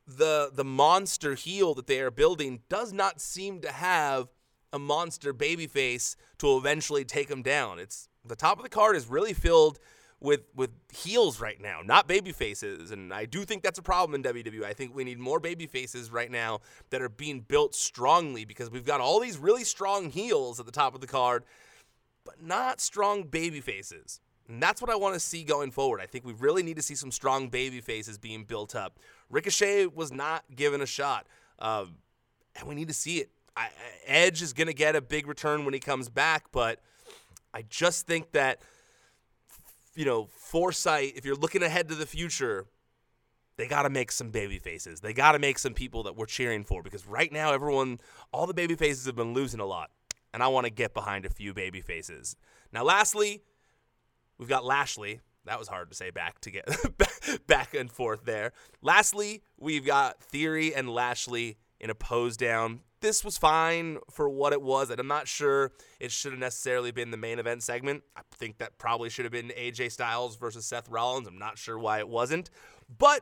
the 0.07 0.49
the 0.53 0.63
monster 0.63 1.35
heel 1.35 1.73
that 1.75 1.87
they 1.87 1.99
are 2.01 2.11
building 2.11 2.61
does 2.69 2.91
not 2.91 3.21
seem 3.21 3.61
to 3.61 3.71
have 3.71 4.27
a 4.71 4.79
monster 4.79 5.33
babyface 5.33 6.15
to 6.39 6.57
eventually 6.57 7.05
take 7.05 7.29
him 7.29 7.41
down. 7.41 7.79
It's 7.79 8.07
the 8.25 8.35
top 8.35 8.57
of 8.57 8.63
the 8.63 8.69
card 8.69 8.95
is 8.95 9.07
really 9.07 9.33
filled 9.33 9.79
with 10.19 10.41
with 10.55 10.71
heels 10.91 11.39
right 11.39 11.59
now, 11.61 11.81
not 11.83 12.07
baby 12.07 12.31
faces. 12.31 12.91
And 12.91 13.13
I 13.13 13.25
do 13.25 13.45
think 13.45 13.63
that's 13.63 13.79
a 13.79 13.83
problem 13.83 14.15
in 14.15 14.33
WWE. 14.33 14.63
I 14.63 14.73
think 14.73 14.95
we 14.95 15.03
need 15.03 15.19
more 15.19 15.39
baby 15.39 15.67
faces 15.67 16.11
right 16.11 16.29
now 16.29 16.59
that 16.89 17.01
are 17.01 17.09
being 17.09 17.41
built 17.41 17.75
strongly 17.75 18.45
because 18.45 18.69
we've 18.69 18.85
got 18.85 19.01
all 19.01 19.19
these 19.19 19.37
really 19.37 19.63
strong 19.63 20.09
heels 20.09 20.59
at 20.59 20.65
the 20.65 20.71
top 20.71 20.93
of 20.93 21.01
the 21.01 21.07
card, 21.07 21.43
but 22.25 22.43
not 22.43 22.81
strong 22.81 23.23
baby 23.23 23.61
faces. 23.61 24.19
And 24.49 24.61
that's 24.61 24.81
what 24.81 24.89
I 24.89 24.95
want 24.95 25.13
to 25.13 25.19
see 25.19 25.43
going 25.43 25.71
forward. 25.71 26.01
I 26.01 26.07
think 26.07 26.25
we 26.25 26.33
really 26.33 26.63
need 26.63 26.75
to 26.75 26.81
see 26.81 26.95
some 26.95 27.11
strong 27.11 27.49
baby 27.49 27.79
faces 27.79 28.17
being 28.17 28.43
built 28.43 28.75
up. 28.75 28.99
Ricochet 29.29 29.85
was 29.85 30.11
not 30.11 30.43
given 30.55 30.81
a 30.81 30.87
shot, 30.87 31.27
um, 31.59 31.95
and 32.55 32.67
we 32.67 32.75
need 32.75 32.87
to 32.87 32.93
see 32.93 33.19
it. 33.19 33.29
I, 33.55 33.69
Edge 34.05 34.41
is 34.41 34.53
going 34.53 34.67
to 34.67 34.73
get 34.73 34.95
a 34.95 35.01
big 35.01 35.27
return 35.27 35.65
when 35.65 35.73
he 35.73 35.79
comes 35.79 36.09
back, 36.09 36.45
but 36.51 36.81
I 37.53 37.63
just 37.69 38.07
think 38.07 38.31
that 38.31 38.61
you 39.99 40.05
know, 40.05 40.29
foresight, 40.31 41.13
if 41.17 41.25
you're 41.25 41.35
looking 41.35 41.61
ahead 41.61 41.89
to 41.89 41.95
the 41.95 42.05
future, 42.05 42.67
they 43.57 43.67
got 43.67 43.81
to 43.83 43.89
make 43.89 44.13
some 44.13 44.29
baby 44.29 44.57
faces. 44.57 45.01
They 45.01 45.13
got 45.13 45.33
to 45.33 45.39
make 45.39 45.59
some 45.59 45.73
people 45.73 46.03
that 46.03 46.15
we're 46.15 46.25
cheering 46.25 46.63
for 46.63 46.81
because 46.81 47.05
right 47.05 47.29
now 47.31 47.51
everyone 47.51 47.99
all 48.31 48.47
the 48.47 48.53
baby 48.53 48.75
faces 48.75 49.05
have 49.07 49.17
been 49.17 49.33
losing 49.33 49.59
a 49.59 49.65
lot. 49.65 49.91
And 50.33 50.41
I 50.41 50.47
want 50.47 50.67
to 50.67 50.71
get 50.71 50.93
behind 50.93 51.25
a 51.25 51.29
few 51.29 51.53
baby 51.53 51.81
faces. 51.81 52.37
Now 52.71 52.85
lastly, 52.85 53.41
we've 54.39 54.49
got 54.49 54.65
Lashley. 54.65 55.19
That 55.45 55.59
was 55.59 55.67
hard 55.67 55.89
to 55.89 55.95
say 55.95 56.09
back 56.09 56.41
to 56.41 56.51
get 56.51 56.67
back 57.47 57.73
and 57.73 57.91
forth 57.91 58.25
there. 58.25 58.51
Lastly, 58.81 59.43
we've 59.57 59.85
got 59.85 60.21
Theory 60.21 60.73
and 60.73 60.89
Lashley 60.89 61.57
in 61.79 61.89
a 61.89 61.95
pose 61.95 62.35
down 62.35 62.81
this 63.01 63.23
was 63.23 63.37
fine 63.37 63.97
for 64.11 64.29
what 64.29 64.53
it 64.53 64.61
was, 64.61 64.89
and 64.89 64.99
I'm 64.99 65.07
not 65.07 65.27
sure 65.27 65.71
it 65.99 66.11
should 66.11 66.31
have 66.31 66.39
necessarily 66.39 66.91
been 66.91 67.11
the 67.11 67.17
main 67.17 67.39
event 67.39 67.63
segment. 67.63 68.03
I 68.15 68.21
think 68.35 68.57
that 68.57 68.77
probably 68.77 69.09
should 69.09 69.25
have 69.25 69.31
been 69.31 69.49
AJ 69.57 69.91
Styles 69.91 70.35
versus 70.35 70.65
Seth 70.65 70.89
Rollins. 70.89 71.27
I'm 71.27 71.37
not 71.37 71.57
sure 71.57 71.77
why 71.77 71.99
it 71.99 72.09
wasn't, 72.09 72.49
but 72.97 73.21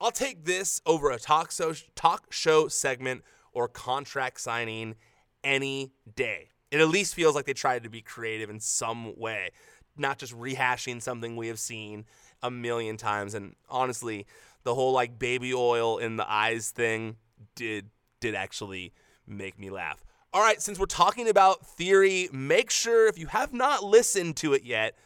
I'll 0.00 0.10
take 0.10 0.44
this 0.44 0.80
over 0.86 1.10
a 1.10 1.18
talk 1.18 1.52
show, 1.52 1.74
talk 1.94 2.32
show 2.32 2.68
segment 2.68 3.22
or 3.52 3.68
contract 3.68 4.40
signing 4.40 4.96
any 5.44 5.92
day. 6.14 6.48
It 6.70 6.80
at 6.80 6.88
least 6.88 7.14
feels 7.14 7.34
like 7.34 7.44
they 7.44 7.52
tried 7.52 7.84
to 7.84 7.90
be 7.90 8.00
creative 8.00 8.48
in 8.48 8.58
some 8.58 9.14
way, 9.16 9.50
not 9.96 10.18
just 10.18 10.32
rehashing 10.36 11.00
something 11.02 11.36
we 11.36 11.48
have 11.48 11.58
seen 11.58 12.04
a 12.42 12.50
million 12.50 12.96
times. 12.96 13.34
And 13.34 13.54
honestly, 13.68 14.26
the 14.64 14.74
whole 14.74 14.92
like 14.92 15.18
baby 15.18 15.52
oil 15.54 15.98
in 15.98 16.16
the 16.16 16.30
eyes 16.30 16.70
thing 16.70 17.16
did 17.54 17.90
did 18.20 18.34
actually 18.34 18.92
make 19.26 19.58
me 19.58 19.70
laugh. 19.70 20.04
All 20.32 20.40
right, 20.40 20.62
since 20.62 20.78
we're 20.78 20.86
talking 20.86 21.28
about 21.28 21.66
theory, 21.66 22.28
make 22.32 22.70
sure 22.70 23.06
if 23.06 23.18
you 23.18 23.26
have 23.26 23.52
not 23.52 23.84
listened 23.84 24.36
to 24.36 24.54
it 24.54 24.64
yet, 24.64 24.96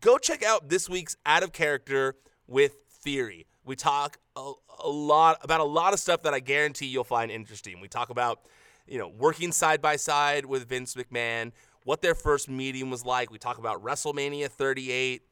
go 0.00 0.18
check 0.18 0.42
out 0.42 0.68
this 0.70 0.88
week's 0.88 1.16
Out 1.24 1.44
of 1.44 1.52
Character 1.52 2.16
with 2.48 2.74
Theory. 2.90 3.46
We 3.64 3.76
talk 3.76 4.18
a, 4.34 4.52
a 4.82 4.88
lot 4.88 5.38
about 5.42 5.60
a 5.60 5.64
lot 5.64 5.92
of 5.92 6.00
stuff 6.00 6.22
that 6.22 6.34
I 6.34 6.40
guarantee 6.40 6.86
you'll 6.86 7.04
find 7.04 7.30
interesting. 7.30 7.80
We 7.80 7.86
talk 7.86 8.10
about, 8.10 8.40
you 8.88 8.98
know, 8.98 9.06
working 9.06 9.52
side 9.52 9.80
by 9.80 9.94
side 9.96 10.46
with 10.46 10.68
Vince 10.68 10.94
McMahon, 10.94 11.52
what 11.84 12.02
their 12.02 12.14
first 12.14 12.48
meeting 12.48 12.90
was 12.90 13.04
like. 13.04 13.30
We 13.30 13.38
talk 13.38 13.58
about 13.58 13.82
WrestleMania 13.82 14.48
38 14.48 15.22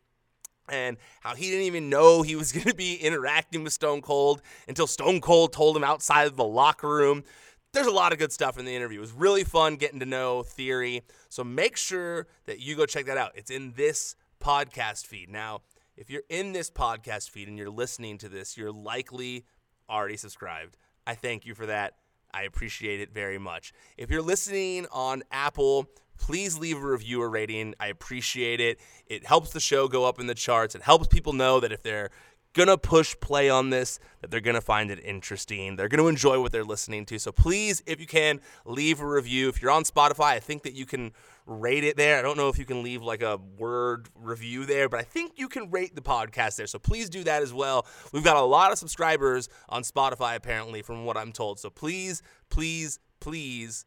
and 0.68 0.96
how 1.20 1.34
he 1.34 1.50
didn't 1.50 1.64
even 1.64 1.88
know 1.88 2.22
he 2.22 2.36
was 2.36 2.52
going 2.52 2.66
to 2.66 2.74
be 2.74 2.96
interacting 2.96 3.64
with 3.64 3.72
Stone 3.72 4.02
Cold 4.02 4.42
until 4.68 4.86
Stone 4.86 5.20
Cold 5.20 5.52
told 5.52 5.76
him 5.76 5.84
outside 5.84 6.26
of 6.26 6.36
the 6.36 6.44
locker 6.44 6.88
room 6.88 7.24
there's 7.72 7.86
a 7.86 7.92
lot 7.92 8.12
of 8.12 8.18
good 8.18 8.32
stuff 8.32 8.58
in 8.58 8.64
the 8.64 8.74
interview. 8.74 8.98
It 8.98 9.02
was 9.02 9.12
really 9.12 9.44
fun 9.44 9.76
getting 9.76 10.00
to 10.00 10.06
know 10.06 10.42
Theory. 10.42 11.02
So 11.28 11.44
make 11.44 11.76
sure 11.76 12.26
that 12.46 12.58
you 12.58 12.74
go 12.74 12.86
check 12.86 13.06
that 13.06 13.16
out. 13.16 13.32
It's 13.34 13.50
in 13.50 13.72
this 13.76 14.16
podcast 14.42 15.06
feed. 15.06 15.28
Now, 15.28 15.60
if 15.96 16.10
you're 16.10 16.24
in 16.28 16.52
this 16.52 16.70
podcast 16.70 17.30
feed 17.30 17.46
and 17.46 17.56
you're 17.56 17.70
listening 17.70 18.18
to 18.18 18.28
this, 18.28 18.56
you're 18.56 18.72
likely 18.72 19.44
already 19.88 20.16
subscribed. 20.16 20.76
I 21.06 21.14
thank 21.14 21.46
you 21.46 21.54
for 21.54 21.66
that. 21.66 21.94
I 22.32 22.42
appreciate 22.42 23.00
it 23.00 23.12
very 23.12 23.38
much. 23.38 23.72
If 23.96 24.10
you're 24.10 24.22
listening 24.22 24.86
on 24.92 25.22
Apple, 25.30 25.86
please 26.20 26.58
leave 26.58 26.76
a 26.76 26.86
review 26.86 27.20
or 27.20 27.28
rating. 27.28 27.74
I 27.80 27.88
appreciate 27.88 28.60
it. 28.60 28.78
It 29.06 29.26
helps 29.26 29.50
the 29.50 29.60
show 29.60 29.88
go 29.88 30.04
up 30.04 30.20
in 30.20 30.26
the 30.26 30.34
charts. 30.34 30.74
It 30.74 30.82
helps 30.82 31.08
people 31.08 31.32
know 31.32 31.58
that 31.58 31.72
if 31.72 31.82
they're 31.82 32.10
gonna 32.52 32.76
push 32.76 33.14
play 33.20 33.48
on 33.48 33.70
this 33.70 34.00
that 34.20 34.30
they're 34.30 34.40
gonna 34.40 34.60
find 34.60 34.90
it 34.90 35.00
interesting. 35.04 35.76
They're 35.76 35.88
gonna 35.88 36.06
enjoy 36.06 36.40
what 36.40 36.52
they're 36.52 36.64
listening 36.64 37.06
to. 37.06 37.18
So 37.18 37.32
please 37.32 37.82
if 37.86 38.00
you 38.00 38.06
can 38.06 38.40
leave 38.64 39.00
a 39.00 39.06
review. 39.06 39.48
If 39.48 39.62
you're 39.62 39.70
on 39.70 39.84
spotify 39.84 40.32
i 40.32 40.40
think 40.40 40.64
that 40.64 40.74
you 40.74 40.86
can 40.86 41.12
rate 41.46 41.84
it 41.84 41.96
there. 41.96 42.18
I 42.18 42.22
don't 42.22 42.36
know 42.36 42.48
if 42.48 42.58
you 42.58 42.64
can 42.64 42.82
leave 42.82 43.02
like 43.02 43.22
a 43.22 43.38
word 43.58 44.08
review 44.14 44.66
there 44.66 44.88
but 44.88 45.00
i 45.00 45.02
think 45.02 45.32
you 45.36 45.48
can 45.48 45.70
rate 45.70 45.94
the 45.94 46.02
podcast 46.02 46.56
there. 46.56 46.66
So 46.66 46.78
please 46.78 47.08
do 47.08 47.24
that 47.24 47.42
as 47.42 47.52
well. 47.52 47.86
We've 48.12 48.24
got 48.24 48.36
a 48.36 48.42
lot 48.42 48.72
of 48.72 48.78
subscribers 48.78 49.48
on 49.68 49.82
spotify 49.82 50.36
apparently 50.36 50.82
from 50.82 51.04
what 51.04 51.16
i'm 51.16 51.32
told. 51.32 51.60
So 51.60 51.70
please 51.70 52.22
please 52.48 52.98
please 53.20 53.84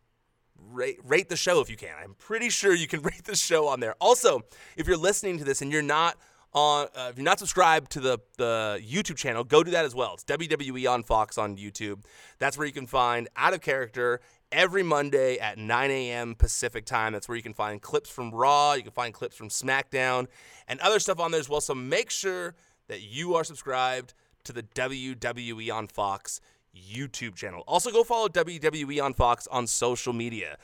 Rate, 0.56 1.00
rate 1.04 1.30
the 1.30 1.36
show 1.36 1.62
if 1.62 1.70
you 1.70 1.78
can. 1.78 1.94
I'm 2.02 2.16
pretty 2.16 2.50
sure 2.50 2.74
you 2.74 2.88
can 2.88 3.02
rate 3.04 3.26
the 3.26 3.36
show 3.36 3.68
on 3.68 3.80
there. 3.80 3.96
Also, 4.00 4.42
if 4.78 4.88
you're 4.88 4.98
listening 4.98 5.38
to 5.40 5.44
this 5.44 5.62
and 5.62 5.72
you're 5.72 5.82
not 5.82 6.18
on 6.54 6.88
uh, 6.96 7.08
if 7.10 7.18
you're 7.18 7.26
not 7.26 7.40
subscribed 7.40 7.92
to 7.92 8.00
the 8.00 8.20
the 8.38 8.80
YouTube 8.84 9.18
channel, 9.18 9.44
go 9.44 9.64
do 9.64 9.72
that 9.72 9.86
as 9.86 9.96
well. 9.96 10.14
It's 10.14 10.24
WWE 10.24 10.90
on 10.90 11.04
Fox 11.04 11.38
on 11.38 11.58
YouTube. 11.58 12.04
That's 12.40 12.58
where 12.58 12.68
you 12.68 12.74
can 12.74 12.88
find 12.88 13.28
Out 13.36 13.54
of 13.54 13.62
Character 13.62 14.22
every 14.52 14.84
Monday 14.84 15.40
at 15.40 15.58
9 15.58 15.90
a.m. 15.90 16.36
Pacific 16.36 16.86
time. 16.86 17.14
That's 17.14 17.28
where 17.28 17.36
you 17.36 17.44
can 17.44 17.54
find 17.54 17.82
clips 17.82 18.10
from 18.10 18.32
Raw, 18.32 18.74
you 18.74 18.84
can 18.84 18.92
find 18.92 19.14
clips 19.14 19.36
from 19.36 19.50
SmackDown, 19.50 20.28
and 20.68 20.80
other 20.80 21.00
stuff 21.00 21.20
on 21.20 21.32
there 21.32 21.40
as 21.40 21.50
well. 21.50 21.62
So 21.62 21.74
make 21.74 22.12
sure 22.12 22.56
that 22.88 23.02
you 23.02 23.36
are 23.36 23.44
subscribed 23.44 24.14
to 24.44 24.54
the 24.54 24.64
WWE 24.64 25.74
on 25.74 25.88
Fox 25.88 26.40
YouTube 26.76 27.36
channel. 27.36 27.64
Also, 27.68 27.92
go 27.92 28.04
follow 28.04 28.28
WWE 28.28 29.04
on 29.04 29.14
Fox 29.14 29.48
on 29.48 29.68
social 29.68 30.14
media 30.14 30.58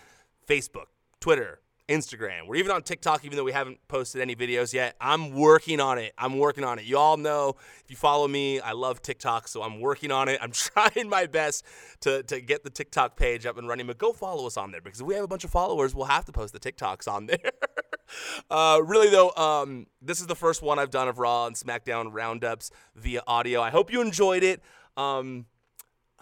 Facebook, 0.48 0.88
Twitter, 1.20 1.60
Instagram. 1.90 2.48
We're 2.48 2.56
even 2.56 2.72
on 2.72 2.84
TikTok, 2.84 3.26
even 3.26 3.36
though 3.36 3.44
we 3.44 3.52
haven't 3.52 3.80
posted 3.88 4.22
any 4.22 4.36
videos 4.36 4.74
yet. 4.74 4.96
I'm 5.02 5.34
working 5.34 5.80
on 5.80 5.98
it. 5.98 6.14
I'm 6.18 6.38
working 6.38 6.64
on 6.64 6.78
it. 6.78 6.86
You 6.86 6.98
all 6.98 7.18
know 7.18 7.56
if 7.84 7.90
you 7.90 7.96
follow 7.96 8.28
me, 8.28 8.60
I 8.60 8.74
love 8.74 9.02
TikTok, 9.02 9.48
so 9.48 9.64
I'm 9.64 9.82
working 9.82 10.12
on 10.12 10.30
it. 10.30 10.40
I'm 10.42 10.52
trying 10.54 11.10
my 11.10 11.26
best 11.26 11.66
to, 12.02 12.22
to 12.24 12.40
get 12.42 12.64
the 12.64 12.70
TikTok 12.70 13.18
page 13.18 13.46
up 13.46 13.58
and 13.58 13.68
running, 13.68 13.88
but 13.88 13.98
go 13.98 14.14
follow 14.14 14.46
us 14.46 14.56
on 14.56 14.72
there 14.72 14.82
because 14.82 15.02
if 15.02 15.08
we 15.08 15.16
have 15.16 15.24
a 15.24 15.28
bunch 15.28 15.44
of 15.44 15.50
followers, 15.50 15.96
we'll 15.96 16.06
have 16.06 16.26
to 16.26 16.32
post 16.32 16.54
the 16.54 16.60
TikToks 16.60 17.12
on 17.12 17.26
there. 17.26 17.38
uh, 18.52 18.80
really, 18.86 19.10
though, 19.10 19.32
um, 19.32 19.88
this 20.00 20.22
is 20.22 20.28
the 20.28 20.36
first 20.36 20.62
one 20.62 20.78
I've 20.78 20.92
done 20.92 21.08
of 21.08 21.18
Raw 21.18 21.48
and 21.48 21.56
SmackDown 21.56 22.10
roundups 22.12 22.70
via 22.96 23.24
audio. 23.26 23.62
I 23.62 23.72
hope 23.72 23.92
you 23.92 24.02
enjoyed 24.02 24.44
it. 24.44 24.62
Um, 24.96 25.46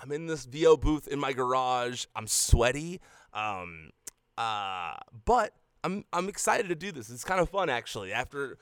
I'm 0.01 0.11
in 0.11 0.27
this 0.27 0.45
VO 0.45 0.77
booth 0.77 1.07
in 1.07 1.19
my 1.19 1.33
garage. 1.33 2.05
I'm 2.15 2.27
sweaty. 2.27 3.01
Um, 3.33 3.89
uh, 4.37 4.95
but 5.25 5.53
I'm 5.83 6.05
I'm 6.13 6.29
excited 6.29 6.69
to 6.69 6.75
do 6.75 6.91
this. 6.91 7.09
It's 7.09 7.23
kind 7.23 7.39
of 7.39 7.49
fun 7.49 7.69
actually. 7.69 8.13
After 8.13 8.57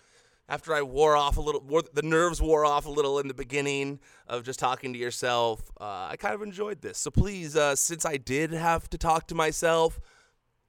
after 0.48 0.74
I 0.74 0.84
wore 0.84 1.16
off 1.16 1.38
a 1.38 1.42
little, 1.42 1.62
wore, 1.62 1.82
the 1.94 2.04
nerves 2.04 2.40
wore 2.42 2.66
off 2.66 2.86
a 2.86 2.90
little 2.90 3.18
in 3.20 3.28
the 3.28 3.34
beginning 3.34 4.00
of 4.28 4.44
just 4.44 4.60
talking 4.60 4.94
to 4.94 5.00
yourself. 5.00 5.64
Uh, 5.82 6.08
I 6.12 6.18
kind 6.20 6.36
of 6.36 6.44
enjoyed 6.44 6.82
this. 6.82 7.00
So 7.00 7.10
please, 7.10 7.56
uh, 7.56 7.76
since 7.76 8.06
I 8.06 8.18
did 8.18 8.52
have 8.52 8.88
to 8.92 8.98
talk 8.98 9.28
to 9.30 9.36
myself, 9.36 10.00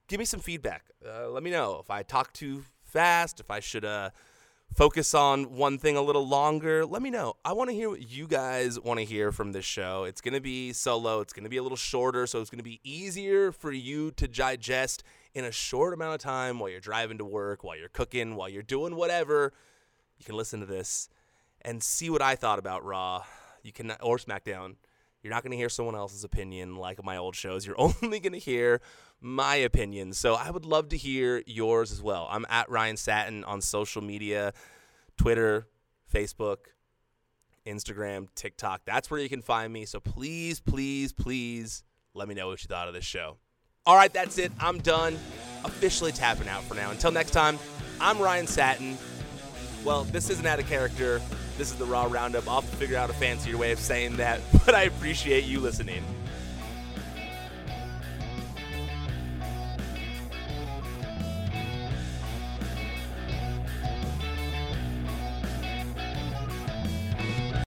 give 0.09 0.19
me 0.19 0.25
some 0.25 0.41
feedback. 0.41 0.85
Uh, 1.07 1.29
let 1.29 1.43
me 1.43 1.51
know 1.51 1.79
if 1.83 1.91
I 1.91 2.03
talk 2.03 2.33
too 2.33 2.65
fast, 2.85 3.39
if 3.39 3.51
I 3.51 3.61
should 3.61 3.85
focus 4.75 5.15
on 5.15 5.55
one 5.55 5.79
thing 5.79 5.97
a 5.97 6.03
little 6.03 6.27
longer, 6.27 6.85
let 6.85 7.03
me 7.03 7.11
know. 7.11 7.35
I 7.45 7.53
want 7.53 7.71
to 7.71 7.75
hear 7.75 7.89
what 7.89 8.11
you 8.11 8.27
guys 8.27 8.79
want 8.79 8.99
to 8.99 9.05
hear 9.05 9.33
from 9.33 9.53
this 9.53 9.65
show. 9.65 10.05
It's 10.05 10.21
going 10.21 10.35
to 10.35 10.41
be 10.41 10.73
solo, 10.73 11.21
it's 11.21 11.33
going 11.33 11.45
to 11.45 11.51
be 11.51 11.57
a 11.57 11.63
little 11.63 11.77
shorter, 11.77 12.27
so 12.27 12.41
it's 12.41 12.51
going 12.51 12.59
to 12.59 12.65
be 12.65 12.81
easier 12.85 13.53
for 13.53 13.73
you 13.73 14.11
to 14.13 14.29
digest 14.29 15.03
in 15.35 15.45
a 15.45 15.53
short 15.53 15.95
amount 15.95 16.15
of 16.15 16.21
time 16.21 16.59
while 16.59 16.71
you're 16.71 16.81
driving 16.81 17.19
to 17.19 17.25
work, 17.25 17.65
while 17.65 17.77
you're 17.77 17.89
cooking, 17.89 18.37
while 18.37 18.49
you're 18.49 18.63
doing 18.63 18.97
whatever. 18.97 19.53
You 20.19 20.25
can 20.25 20.37
listen 20.37 20.61
to 20.61 20.67
this 20.67 21.09
and 21.63 21.83
see 21.83 22.11
what 22.11 22.23
I 22.23 22.37
thought 22.37 22.59
about 22.59 22.85
Raw. 22.85 23.25
You 23.63 23.73
can 23.73 23.93
or 24.01 24.19
SmackDown. 24.19 24.77
You're 25.27 25.35
not 25.35 25.43
going 25.43 25.51
to 25.51 25.57
hear 25.57 25.69
someone 25.69 25.97
else's 25.97 26.23
opinion 26.23 26.77
like 26.77 27.03
my 27.03 27.17
old 27.17 27.35
shows. 27.35 27.67
You're 27.67 27.81
only 27.81 28.21
going 28.21 28.33
to 28.33 28.39
hear 28.39 28.81
my 29.21 29.57
opinion. 29.57 30.13
So 30.13 30.35
I 30.35 30.51
would 30.51 30.65
love 30.65 30.91
to 30.91 30.97
hear 30.97 31.43
yours 31.47 31.91
as 31.91 32.01
well. 32.01 32.29
I'm 32.31 32.47
at 32.49 32.71
Ryan 32.71 32.97
Satin 32.97 33.43
on 33.43 33.61
social 33.61 34.03
media 34.03 34.53
Twitter, 35.17 35.67
Facebook, 36.15 36.59
Instagram, 37.67 38.29
TikTok. 38.37 38.83
That's 38.85 39.11
where 39.11 39.19
you 39.19 39.29
can 39.29 39.43
find 39.43 39.73
me. 39.73 39.85
So 39.85 39.99
please, 39.99 40.61
please, 40.61 41.13
please 41.13 41.83
let 42.15 42.29
me 42.29 42.35
know 42.37 42.47
what 42.47 42.63
you 42.63 42.69
thought 42.69 42.87
of 42.87 42.95
this 42.95 43.05
show. 43.05 43.37
All 43.85 43.97
right, 43.97 44.13
that's 44.13 44.39
it. 44.39 44.53
I'm 44.61 44.79
done. 44.79 45.19
Officially 45.65 46.13
tapping 46.13 46.47
out 46.47 46.63
for 46.63 46.75
now. 46.75 46.93
Until 46.93 47.11
next 47.11 47.33
time, 47.33 47.59
I'm 48.01 48.21
Ryan 48.21 48.47
Satin. 48.47 48.97
Well, 49.85 50.05
this 50.05 50.31
isn't 50.31 50.47
out 50.47 50.61
of 50.61 50.69
character. 50.69 51.21
This 51.57 51.71
is 51.71 51.77
the 51.77 51.87
Raw 51.87 52.05
Roundup. 52.05 52.47
I'll 52.49 52.61
figure 52.61 52.99
out 52.99 53.09
a 53.09 53.15
fancier 53.15 53.57
way 53.57 53.73
of 53.73 53.79
saying 53.79 54.17
that, 54.17 54.41
but 54.67 54.75
I 54.75 54.83
appreciate 54.83 55.45
you 55.45 55.61
listening. 55.61 56.03